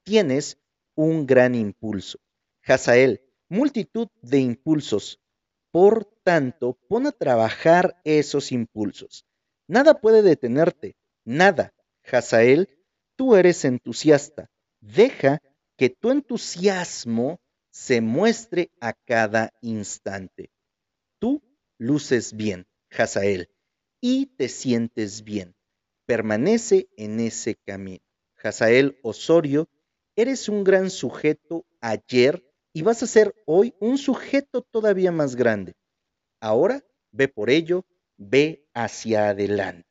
Tienes 0.04 0.58
un 0.96 1.26
gran 1.26 1.56
impulso. 1.56 2.20
Hazael, 2.64 3.22
multitud 3.50 4.08
de 4.22 4.40
impulsos. 4.40 5.20
Por 5.72 6.06
tanto, 6.24 6.78
pon 6.88 7.08
a 7.08 7.12
trabajar 7.12 8.00
esos 8.04 8.52
impulsos. 8.52 9.26
Nada 9.68 10.00
puede 10.00 10.22
detenerte, 10.22 10.96
nada. 11.26 11.74
Hazael, 12.10 12.70
tú 13.16 13.36
eres 13.36 13.66
entusiasta. 13.66 14.50
Deja 14.80 15.42
que 15.78 15.90
tu 15.90 16.12
entusiasmo 16.12 17.40
se 17.78 18.02
muestre 18.02 18.72
a 18.82 18.94
cada 18.94 19.54
instante. 19.62 20.50
Tú 21.20 21.44
luces 21.78 22.36
bien, 22.36 22.66
Hazael, 22.90 23.52
y 24.02 24.26
te 24.36 24.50
sientes 24.50 25.24
bien. 25.24 25.56
Permanece 26.08 26.90
en 26.98 27.20
ese 27.20 27.54
camino. 27.56 28.04
Hazael 28.42 28.98
Osorio, 29.04 29.70
eres 30.16 30.50
un 30.50 30.64
gran 30.64 30.90
sujeto 30.90 31.68
ayer 31.80 32.44
y 32.74 32.82
vas 32.82 33.04
a 33.04 33.08
ser 33.08 33.36
hoy 33.46 33.76
un 33.80 34.00
sujeto 34.00 34.64
todavía 34.64 35.12
más 35.12 35.36
grande. 35.36 35.76
Ahora 36.42 36.84
ve 37.12 37.28
por 37.28 37.52
ello, 37.52 37.86
ve 38.18 38.68
hacia 38.74 39.30
adelante. 39.30 39.88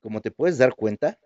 Como 0.00 0.20
te 0.20 0.32
puedes 0.32 0.58
dar 0.58 0.74
cuenta, 0.74 1.16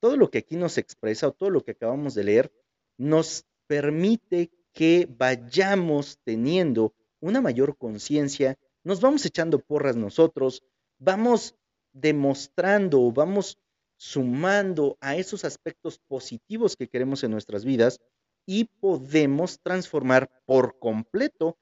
todo 0.00 0.18
lo 0.18 0.30
que 0.30 0.38
aquí 0.38 0.56
nos 0.56 0.76
expresa 0.76 1.28
o 1.28 1.32
todo 1.32 1.48
lo 1.48 1.64
que 1.64 1.70
acabamos 1.70 2.14
de 2.14 2.24
leer 2.24 2.52
nos 2.96 3.44
permite 3.66 4.50
que 4.72 5.08
vayamos 5.18 6.18
teniendo 6.24 6.94
una 7.20 7.40
mayor 7.40 7.76
conciencia, 7.76 8.58
nos 8.84 9.00
vamos 9.00 9.24
echando 9.24 9.58
porras 9.58 9.96
nosotros, 9.96 10.62
vamos 10.98 11.54
demostrando, 11.92 13.12
vamos 13.12 13.58
sumando 13.96 14.96
a 15.00 15.16
esos 15.16 15.44
aspectos 15.44 15.98
positivos 15.98 16.76
que 16.76 16.88
queremos 16.88 17.22
en 17.22 17.30
nuestras 17.30 17.64
vidas 17.64 18.00
y 18.46 18.64
podemos 18.64 19.60
transformar 19.60 20.30
por 20.46 20.78
completo 20.78 21.56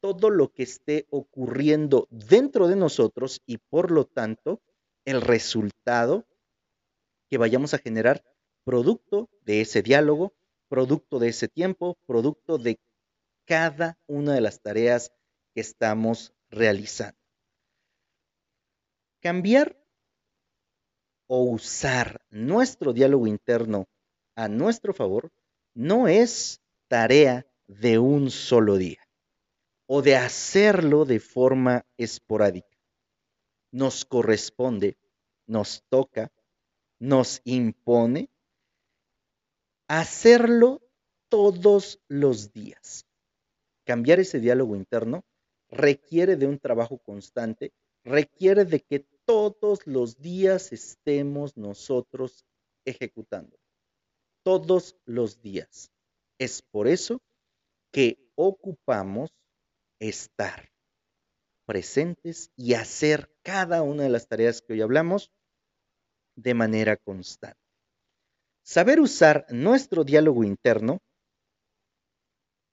todo 0.00 0.30
lo 0.30 0.52
que 0.52 0.64
esté 0.64 1.06
ocurriendo 1.10 2.08
dentro 2.10 2.68
de 2.68 2.76
nosotros 2.76 3.40
y 3.46 3.58
por 3.58 3.90
lo 3.90 4.04
tanto 4.04 4.60
el 5.04 5.20
resultado 5.20 6.26
que 7.28 7.38
vayamos 7.38 7.74
a 7.74 7.78
generar 7.78 8.24
producto 8.64 9.30
de 9.42 9.60
ese 9.60 9.82
diálogo, 9.82 10.34
producto 10.68 11.18
de 11.18 11.28
ese 11.28 11.48
tiempo, 11.48 11.98
producto 12.06 12.58
de 12.58 12.78
cada 13.46 13.98
una 14.06 14.34
de 14.34 14.40
las 14.40 14.60
tareas 14.60 15.12
que 15.54 15.60
estamos 15.60 16.34
realizando. 16.50 17.18
Cambiar 19.20 19.76
o 21.28 21.42
usar 21.44 22.20
nuestro 22.30 22.92
diálogo 22.92 23.26
interno 23.26 23.88
a 24.36 24.48
nuestro 24.48 24.92
favor 24.92 25.32
no 25.74 26.08
es 26.08 26.60
tarea 26.88 27.46
de 27.66 27.98
un 27.98 28.30
solo 28.30 28.76
día 28.76 29.00
o 29.86 30.02
de 30.02 30.16
hacerlo 30.16 31.04
de 31.04 31.20
forma 31.20 31.86
esporádica. 31.96 32.76
Nos 33.72 34.04
corresponde, 34.04 34.96
nos 35.46 35.84
toca, 35.88 36.32
nos 36.98 37.40
impone 37.44 38.30
hacerlo 39.88 40.82
todos 41.28 42.00
los 42.08 42.52
días. 42.52 43.06
Cambiar 43.84 44.20
ese 44.20 44.40
diálogo 44.40 44.76
interno 44.76 45.24
requiere 45.68 46.36
de 46.36 46.46
un 46.46 46.58
trabajo 46.58 46.98
constante, 46.98 47.72
requiere 48.04 48.64
de 48.64 48.80
que 48.80 49.06
todos 49.24 49.86
los 49.86 50.18
días 50.18 50.72
estemos 50.72 51.56
nosotros 51.56 52.44
ejecutando. 52.84 53.58
Todos 54.42 54.96
los 55.04 55.40
días. 55.40 55.90
Es 56.38 56.62
por 56.62 56.86
eso 56.86 57.20
que 57.92 58.30
ocupamos 58.36 59.30
estar 59.98 60.70
presentes 61.64 62.50
y 62.54 62.74
hacer 62.74 63.34
cada 63.42 63.82
una 63.82 64.04
de 64.04 64.10
las 64.10 64.28
tareas 64.28 64.62
que 64.62 64.74
hoy 64.74 64.82
hablamos 64.82 65.32
de 66.36 66.54
manera 66.54 66.96
constante. 66.96 67.65
Saber 68.66 68.98
usar 68.98 69.46
nuestro 69.50 70.02
diálogo 70.02 70.42
interno 70.42 70.98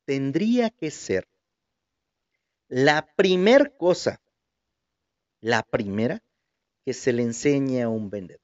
tendría 0.08 0.72
que 0.72 0.90
ser 0.90 1.28
la 2.68 3.06
primer 3.16 3.78
cosa, 3.78 4.20
la 5.40 5.62
primera 5.62 6.24
que 6.84 6.94
se 6.96 7.14
le 7.14 7.22
enseñe 7.22 7.84
a 7.84 7.90
un 7.90 8.10
vendedor. 8.10 8.42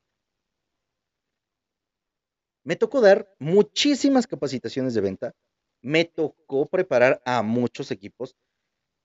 Me 2.64 2.76
tocó 2.76 3.02
dar 3.02 3.28
muchísimas 3.40 4.28
capacitaciones 4.28 4.94
de 4.94 5.02
venta, 5.02 5.36
me 5.82 6.06
tocó 6.06 6.68
preparar 6.68 7.20
a 7.26 7.42
muchos 7.42 7.90
equipos, 7.90 8.36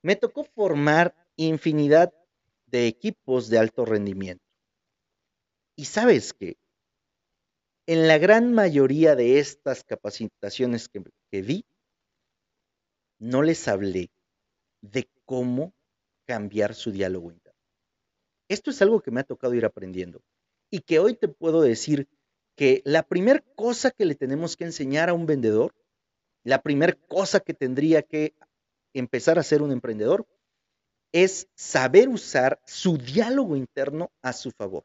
me 0.03 0.17
tocó 0.17 0.45
formar 0.45 1.15
infinidad 1.37 2.13
de 2.67 2.89
equipos 2.89 3.49
de 3.49 3.59
alto 3.59 3.87
rendimiento. 3.87 4.45
Y 5.77 5.87
sabes 5.87 6.35
que 6.35 6.59
en 7.87 8.09
la 8.09 8.19
gran 8.19 8.53
mayoría 8.53 9.15
de 9.15 9.39
estas 9.39 9.85
capacitaciones 9.85 10.89
que, 10.89 11.43
di, 11.43 11.65
no 13.19 13.43
les 13.43 13.69
hablé 13.69 14.11
de 14.81 15.09
cómo 15.25 15.75
cambiar 16.27 16.75
su 16.75 16.91
diálogo 16.91 17.31
interno. 17.31 17.59
Esto 18.49 18.71
es 18.71 18.81
algo 18.83 19.01
que 19.01 19.11
me 19.11 19.21
ha 19.21 19.25
tocado 19.25 19.55
ir 19.55 19.65
aprendiendo 19.65 20.23
y 20.71 20.81
que 20.81 20.99
hoy 20.99 21.15
te 21.15 21.29
puedo 21.29 21.63
decir 21.63 22.09
que 22.57 22.83
la 22.85 23.03
primera 23.03 23.41
cosa 23.55 23.91
que 23.91 24.05
le 24.05 24.15
tenemos 24.15 24.57
que 24.57 24.65
enseñar 24.65 25.09
a 25.09 25.15
un 25.15 25.27
vendedor, 25.27 25.75
la 26.43 26.63
primera 26.63 26.95
cosa 27.09 27.41
que 27.41 27.55
tendría 27.55 28.03
que 28.03 28.35
empezar 28.95 29.39
a 29.39 29.43
ser 29.43 29.63
un 29.63 29.73
emprendedor, 29.73 30.27
es 31.13 31.49
saber 31.55 32.09
usar 32.09 32.61
su 32.67 32.99
diálogo 32.99 33.57
interno 33.57 34.11
a 34.23 34.33
su 34.33 34.51
favor. 34.51 34.85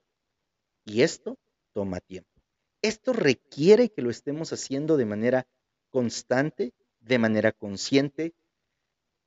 Y 0.86 1.02
esto 1.02 1.38
toma 1.74 2.00
tiempo. 2.00 2.39
Esto 2.82 3.14
requiere 3.14 3.90
que 3.90 4.02
lo 4.02 4.10
estemos 4.10 4.54
haciendo 4.54 4.98
de 4.98 5.06
manera 5.06 5.48
constante, 5.90 6.74
de 7.00 7.20
manera 7.20 7.52
consciente, 7.52 8.34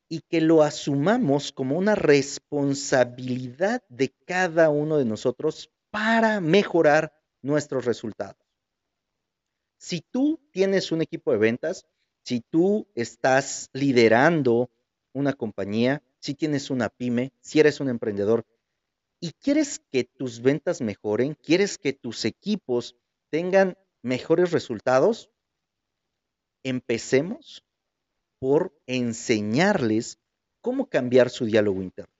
y 0.08 0.20
que 0.20 0.40
lo 0.40 0.62
asumamos 0.62 1.52
como 1.52 1.78
una 1.78 1.94
responsabilidad 1.94 3.82
de 3.88 4.10
cada 4.26 4.68
uno 4.68 4.98
de 4.98 5.04
nosotros 5.04 5.70
para 5.90 6.40
mejorar 6.40 7.12
nuestros 7.40 7.84
resultados. 7.84 8.36
Si 9.78 10.00
tú 10.00 10.38
tienes 10.50 10.92
un 10.92 11.02
equipo 11.02 11.32
de 11.32 11.38
ventas, 11.38 11.86
si 12.24 12.40
tú 12.40 12.86
estás 12.94 13.68
liderando 13.72 14.70
una 15.12 15.32
compañía, 15.32 16.02
si 16.20 16.34
tienes 16.34 16.70
una 16.70 16.88
pyme, 16.88 17.32
si 17.40 17.60
eres 17.60 17.80
un 17.80 17.88
emprendedor 17.88 18.46
y 19.18 19.32
quieres 19.32 19.80
que 19.90 20.04
tus 20.04 20.40
ventas 20.40 20.80
mejoren, 20.80 21.34
quieres 21.42 21.78
que 21.78 21.92
tus 21.92 22.24
equipos 22.24 22.96
tengan 23.32 23.78
mejores 24.02 24.52
resultados, 24.52 25.30
empecemos 26.62 27.64
por 28.38 28.78
enseñarles 28.86 30.18
cómo 30.60 30.90
cambiar 30.90 31.30
su 31.30 31.46
diálogo 31.46 31.80
interno. 31.80 32.12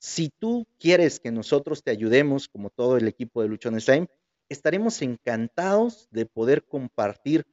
Si 0.00 0.30
tú 0.40 0.66
quieres 0.80 1.20
que 1.20 1.30
nosotros 1.30 1.84
te 1.84 1.92
ayudemos, 1.92 2.48
como 2.48 2.70
todo 2.70 2.96
el 2.96 3.06
equipo 3.06 3.40
de 3.40 3.48
Luchones 3.48 3.86
Time, 3.86 4.08
estaremos 4.48 5.00
encantados 5.00 6.08
de 6.10 6.26
poder 6.26 6.64
compartir 6.64 7.46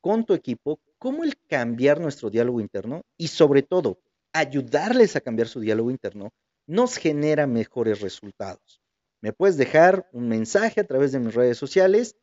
con 0.00 0.24
tu 0.24 0.32
equipo 0.32 0.78
cómo 0.98 1.24
el 1.24 1.36
cambiar 1.48 2.00
nuestro 2.00 2.30
diálogo 2.30 2.60
interno 2.60 3.02
y 3.16 3.26
sobre 3.26 3.62
todo 3.62 3.98
ayudarles 4.32 5.16
a 5.16 5.20
cambiar 5.20 5.48
su 5.48 5.58
diálogo 5.58 5.90
interno 5.90 6.32
nos 6.68 6.96
genera 6.96 7.48
mejores 7.48 8.00
resultados. 8.02 8.80
Me 9.20 9.32
puedes 9.32 9.56
dejar 9.56 10.08
un 10.12 10.28
mensaje 10.28 10.80
a 10.80 10.86
través 10.86 11.10
de 11.10 11.18
mis 11.18 11.34
redes 11.34 11.58
sociales 11.58 12.14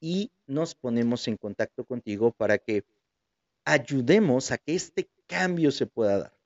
y 0.00 0.30
nos 0.46 0.74
ponemos 0.74 1.26
en 1.28 1.36
contacto 1.36 1.84
contigo 1.84 2.32
para 2.32 2.58
que 2.58 2.84
ayudemos 3.64 4.52
a 4.52 4.58
que 4.58 4.74
este 4.74 5.08
cambio 5.26 5.70
se 5.70 5.86
pueda 5.86 6.18
dar. 6.18 6.38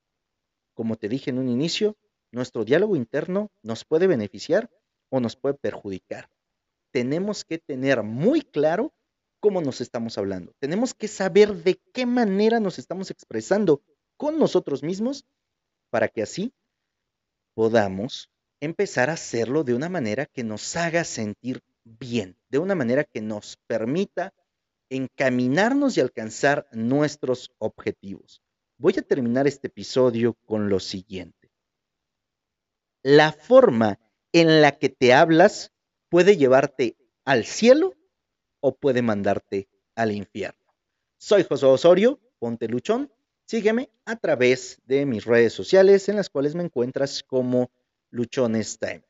Como 0.75 0.97
te 0.97 1.09
dije 1.09 1.31
en 1.31 1.39
un 1.39 1.49
inicio, 1.49 1.97
nuestro 2.33 2.65
diálogo 2.65 2.97
interno 2.97 3.51
nos 3.63 3.85
puede 3.85 4.07
beneficiar 4.07 4.71
o 5.11 5.21
nos 5.21 5.37
puede 5.37 5.55
perjudicar. 5.55 6.31
Tenemos 6.93 7.45
que 7.45 7.59
tener 7.59 8.03
muy 8.03 8.43
claro 8.43 8.93
cómo 9.41 9.61
nos 9.61 9.81
estamos 9.81 10.19
hablando. 10.19 10.55
Tenemos 10.59 10.95
que 10.95 11.09
saber 11.09 11.55
de 11.63 11.81
qué 11.93 12.07
manera 12.07 12.61
nos 12.61 12.79
estamos 12.79 13.11
expresando 13.11 13.83
con 14.17 14.39
nosotros 14.39 14.83
mismos 14.83 15.25
para 15.91 16.09
que 16.09 16.23
así 16.23 16.53
podamos 17.55 18.31
empezar 18.61 19.11
a 19.11 19.15
hacerlo 19.15 19.65
de 19.65 19.75
una 19.75 19.89
manera 19.89 20.27
que 20.27 20.45
nos 20.45 20.77
haga 20.77 21.05
sentir 21.05 21.63
bien, 21.85 22.37
de 22.49 22.59
una 22.59 22.75
manera 22.75 23.05
que 23.05 23.21
nos 23.21 23.57
permita 23.66 24.35
encaminarnos 24.88 25.97
y 25.97 26.01
alcanzar 26.01 26.69
nuestros 26.73 27.53
objetivos. 27.59 28.43
Voy 28.79 28.95
a 28.99 29.03
terminar 29.03 29.47
este 29.47 29.69
episodio 29.69 30.35
con 30.47 30.69
lo 30.69 30.81
siguiente. 30.81 31.51
La 33.03 33.33
forma 33.33 33.99
en 34.33 34.62
la 34.62 34.79
que 34.79 34.88
te 34.88 35.12
hablas 35.12 35.73
puede 36.09 36.37
llevarte 36.37 36.97
al 37.25 37.45
cielo 37.45 37.95
o 38.61 38.77
puede 38.77 39.03
mandarte 39.03 39.69
al 39.95 40.12
infierno. 40.12 40.61
Soy 41.19 41.45
José 41.45 41.66
Osorio 41.66 42.21
Ponte 42.40 42.69
Luchón. 42.69 43.12
Sígueme 43.47 43.90
a 44.07 44.16
través 44.16 44.81
de 44.87 45.07
mis 45.07 45.25
redes 45.25 45.53
sociales 45.53 46.09
en 46.09 46.16
las 46.16 46.31
cuales 46.31 46.55
me 46.55 46.64
encuentras 46.64 47.23
como 47.23 47.71
Luchones 48.11 48.79
Time. 48.79 49.05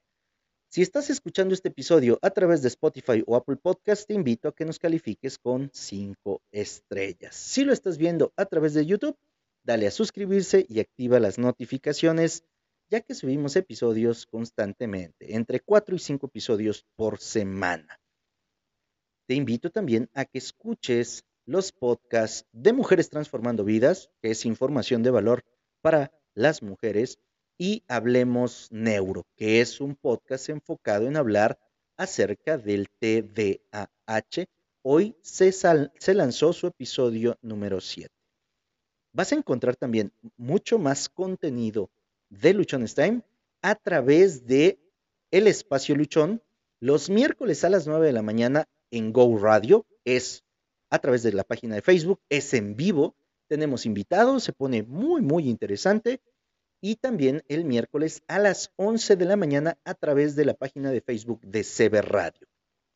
Si 0.72 0.82
estás 0.82 1.10
escuchando 1.10 1.52
este 1.52 1.70
episodio 1.70 2.20
a 2.22 2.30
través 2.30 2.62
de 2.62 2.68
Spotify 2.68 3.24
o 3.26 3.34
Apple 3.34 3.56
Podcast, 3.56 4.06
te 4.06 4.14
invito 4.14 4.46
a 4.46 4.54
que 4.54 4.64
nos 4.64 4.78
califiques 4.78 5.36
con 5.36 5.68
cinco 5.74 6.42
estrellas. 6.52 7.34
Si 7.34 7.64
lo 7.64 7.72
estás 7.72 7.98
viendo 7.98 8.32
a 8.36 8.46
través 8.46 8.74
de 8.74 8.86
YouTube, 8.86 9.18
dale 9.64 9.88
a 9.88 9.90
suscribirse 9.90 10.64
y 10.68 10.78
activa 10.78 11.18
las 11.18 11.38
notificaciones, 11.38 12.44
ya 12.88 13.00
que 13.00 13.16
subimos 13.16 13.56
episodios 13.56 14.26
constantemente, 14.26 15.34
entre 15.34 15.58
cuatro 15.58 15.96
y 15.96 15.98
cinco 15.98 16.28
episodios 16.28 16.86
por 16.94 17.18
semana. 17.18 17.98
Te 19.26 19.34
invito 19.34 19.70
también 19.70 20.08
a 20.14 20.24
que 20.24 20.38
escuches 20.38 21.24
los 21.46 21.72
podcasts 21.72 22.46
de 22.52 22.72
Mujeres 22.72 23.10
Transformando 23.10 23.64
Vidas, 23.64 24.08
que 24.22 24.30
es 24.30 24.46
información 24.46 25.02
de 25.02 25.10
valor 25.10 25.42
para 25.82 26.12
las 26.34 26.62
mujeres, 26.62 27.18
y 27.60 27.84
Hablemos 27.88 28.68
Neuro, 28.70 29.26
que 29.36 29.60
es 29.60 29.82
un 29.82 29.94
podcast 29.94 30.48
enfocado 30.48 31.06
en 31.06 31.18
hablar 31.18 31.58
acerca 31.98 32.56
del 32.56 32.88
TDAH. 32.88 34.46
Hoy 34.80 35.14
se, 35.20 35.52
se 35.52 36.14
lanzó 36.14 36.54
su 36.54 36.68
episodio 36.68 37.36
número 37.42 37.82
7. 37.82 38.08
Vas 39.12 39.32
a 39.32 39.34
encontrar 39.34 39.76
también 39.76 40.10
mucho 40.38 40.78
más 40.78 41.10
contenido 41.10 41.90
de 42.30 42.54
Luchón 42.54 42.86
Time 42.86 43.20
a 43.60 43.74
través 43.74 44.46
de 44.46 44.80
El 45.30 45.46
Espacio 45.46 45.94
Luchón 45.94 46.42
los 46.80 47.10
miércoles 47.10 47.62
a 47.62 47.68
las 47.68 47.86
9 47.86 48.06
de 48.06 48.12
la 48.14 48.22
mañana 48.22 48.70
en 48.90 49.12
Go 49.12 49.36
Radio. 49.36 49.84
Es 50.06 50.44
a 50.88 50.98
través 50.98 51.22
de 51.22 51.34
la 51.34 51.44
página 51.44 51.74
de 51.74 51.82
Facebook, 51.82 52.22
es 52.30 52.54
en 52.54 52.74
vivo, 52.74 53.16
tenemos 53.48 53.84
invitados, 53.84 54.44
se 54.44 54.54
pone 54.54 54.82
muy, 54.82 55.20
muy 55.20 55.46
interesante. 55.46 56.22
Y 56.80 56.96
también 56.96 57.42
el 57.48 57.64
miércoles 57.64 58.22
a 58.26 58.38
las 58.38 58.72
11 58.76 59.16
de 59.16 59.24
la 59.24 59.36
mañana 59.36 59.78
a 59.84 59.94
través 59.94 60.34
de 60.36 60.44
la 60.44 60.54
página 60.54 60.90
de 60.90 61.00
Facebook 61.00 61.40
de 61.42 61.62
CB 61.62 62.00
Radio. 62.02 62.48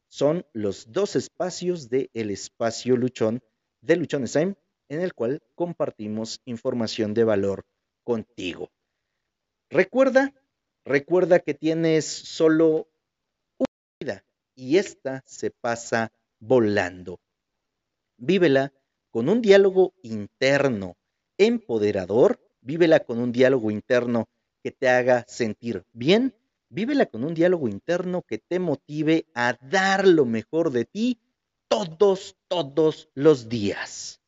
Son 0.09 0.47
los 0.53 0.93
dos 0.93 1.17
espacios 1.17 1.91
de 1.91 2.11
El 2.15 2.31
Espacio 2.31 2.97
Luchón 2.97 3.43
de 3.81 3.97
Luchón 3.97 4.25
Time, 4.25 4.55
en 4.89 5.01
el 5.01 5.13
cual 5.13 5.43
compartimos 5.55 6.41
información 6.45 7.15
de 7.15 7.25
valor 7.25 7.67
contigo. 8.05 8.71
Recuerda, 9.71 10.33
recuerda 10.85 11.41
que 11.41 11.55
tienes 11.55 12.05
solo 12.05 12.89
una 13.59 13.67
vida 14.01 14.25
y 14.55 14.79
esta 14.79 15.23
se 15.27 15.51
pasa 15.51 16.13
volando. 16.39 17.21
Vívela 18.17 18.73
con 19.11 19.29
un 19.29 19.43
diálogo 19.43 19.95
interno, 20.03 20.97
empoderador, 21.39 22.41
vívela 22.65 23.01
con 23.01 23.19
un 23.19 23.31
diálogo 23.31 23.71
interno 23.71 24.27
que 24.63 24.73
te 24.73 24.89
haga 24.89 25.25
sentir 25.29 25.85
bien, 25.93 26.35
vívela 26.71 27.07
con 27.07 27.23
un 27.23 27.35
diálogo 27.35 27.69
interno 27.69 28.23
que 28.23 28.39
te 28.39 28.59
motive 28.59 29.27
a 29.35 29.57
dar 29.61 30.09
lo 30.09 30.25
mejor 30.25 30.71
de 30.71 30.87
ti 30.87 31.21
todos, 31.69 32.37
todos 32.49 33.11
los 33.15 33.49
días. 33.49 34.21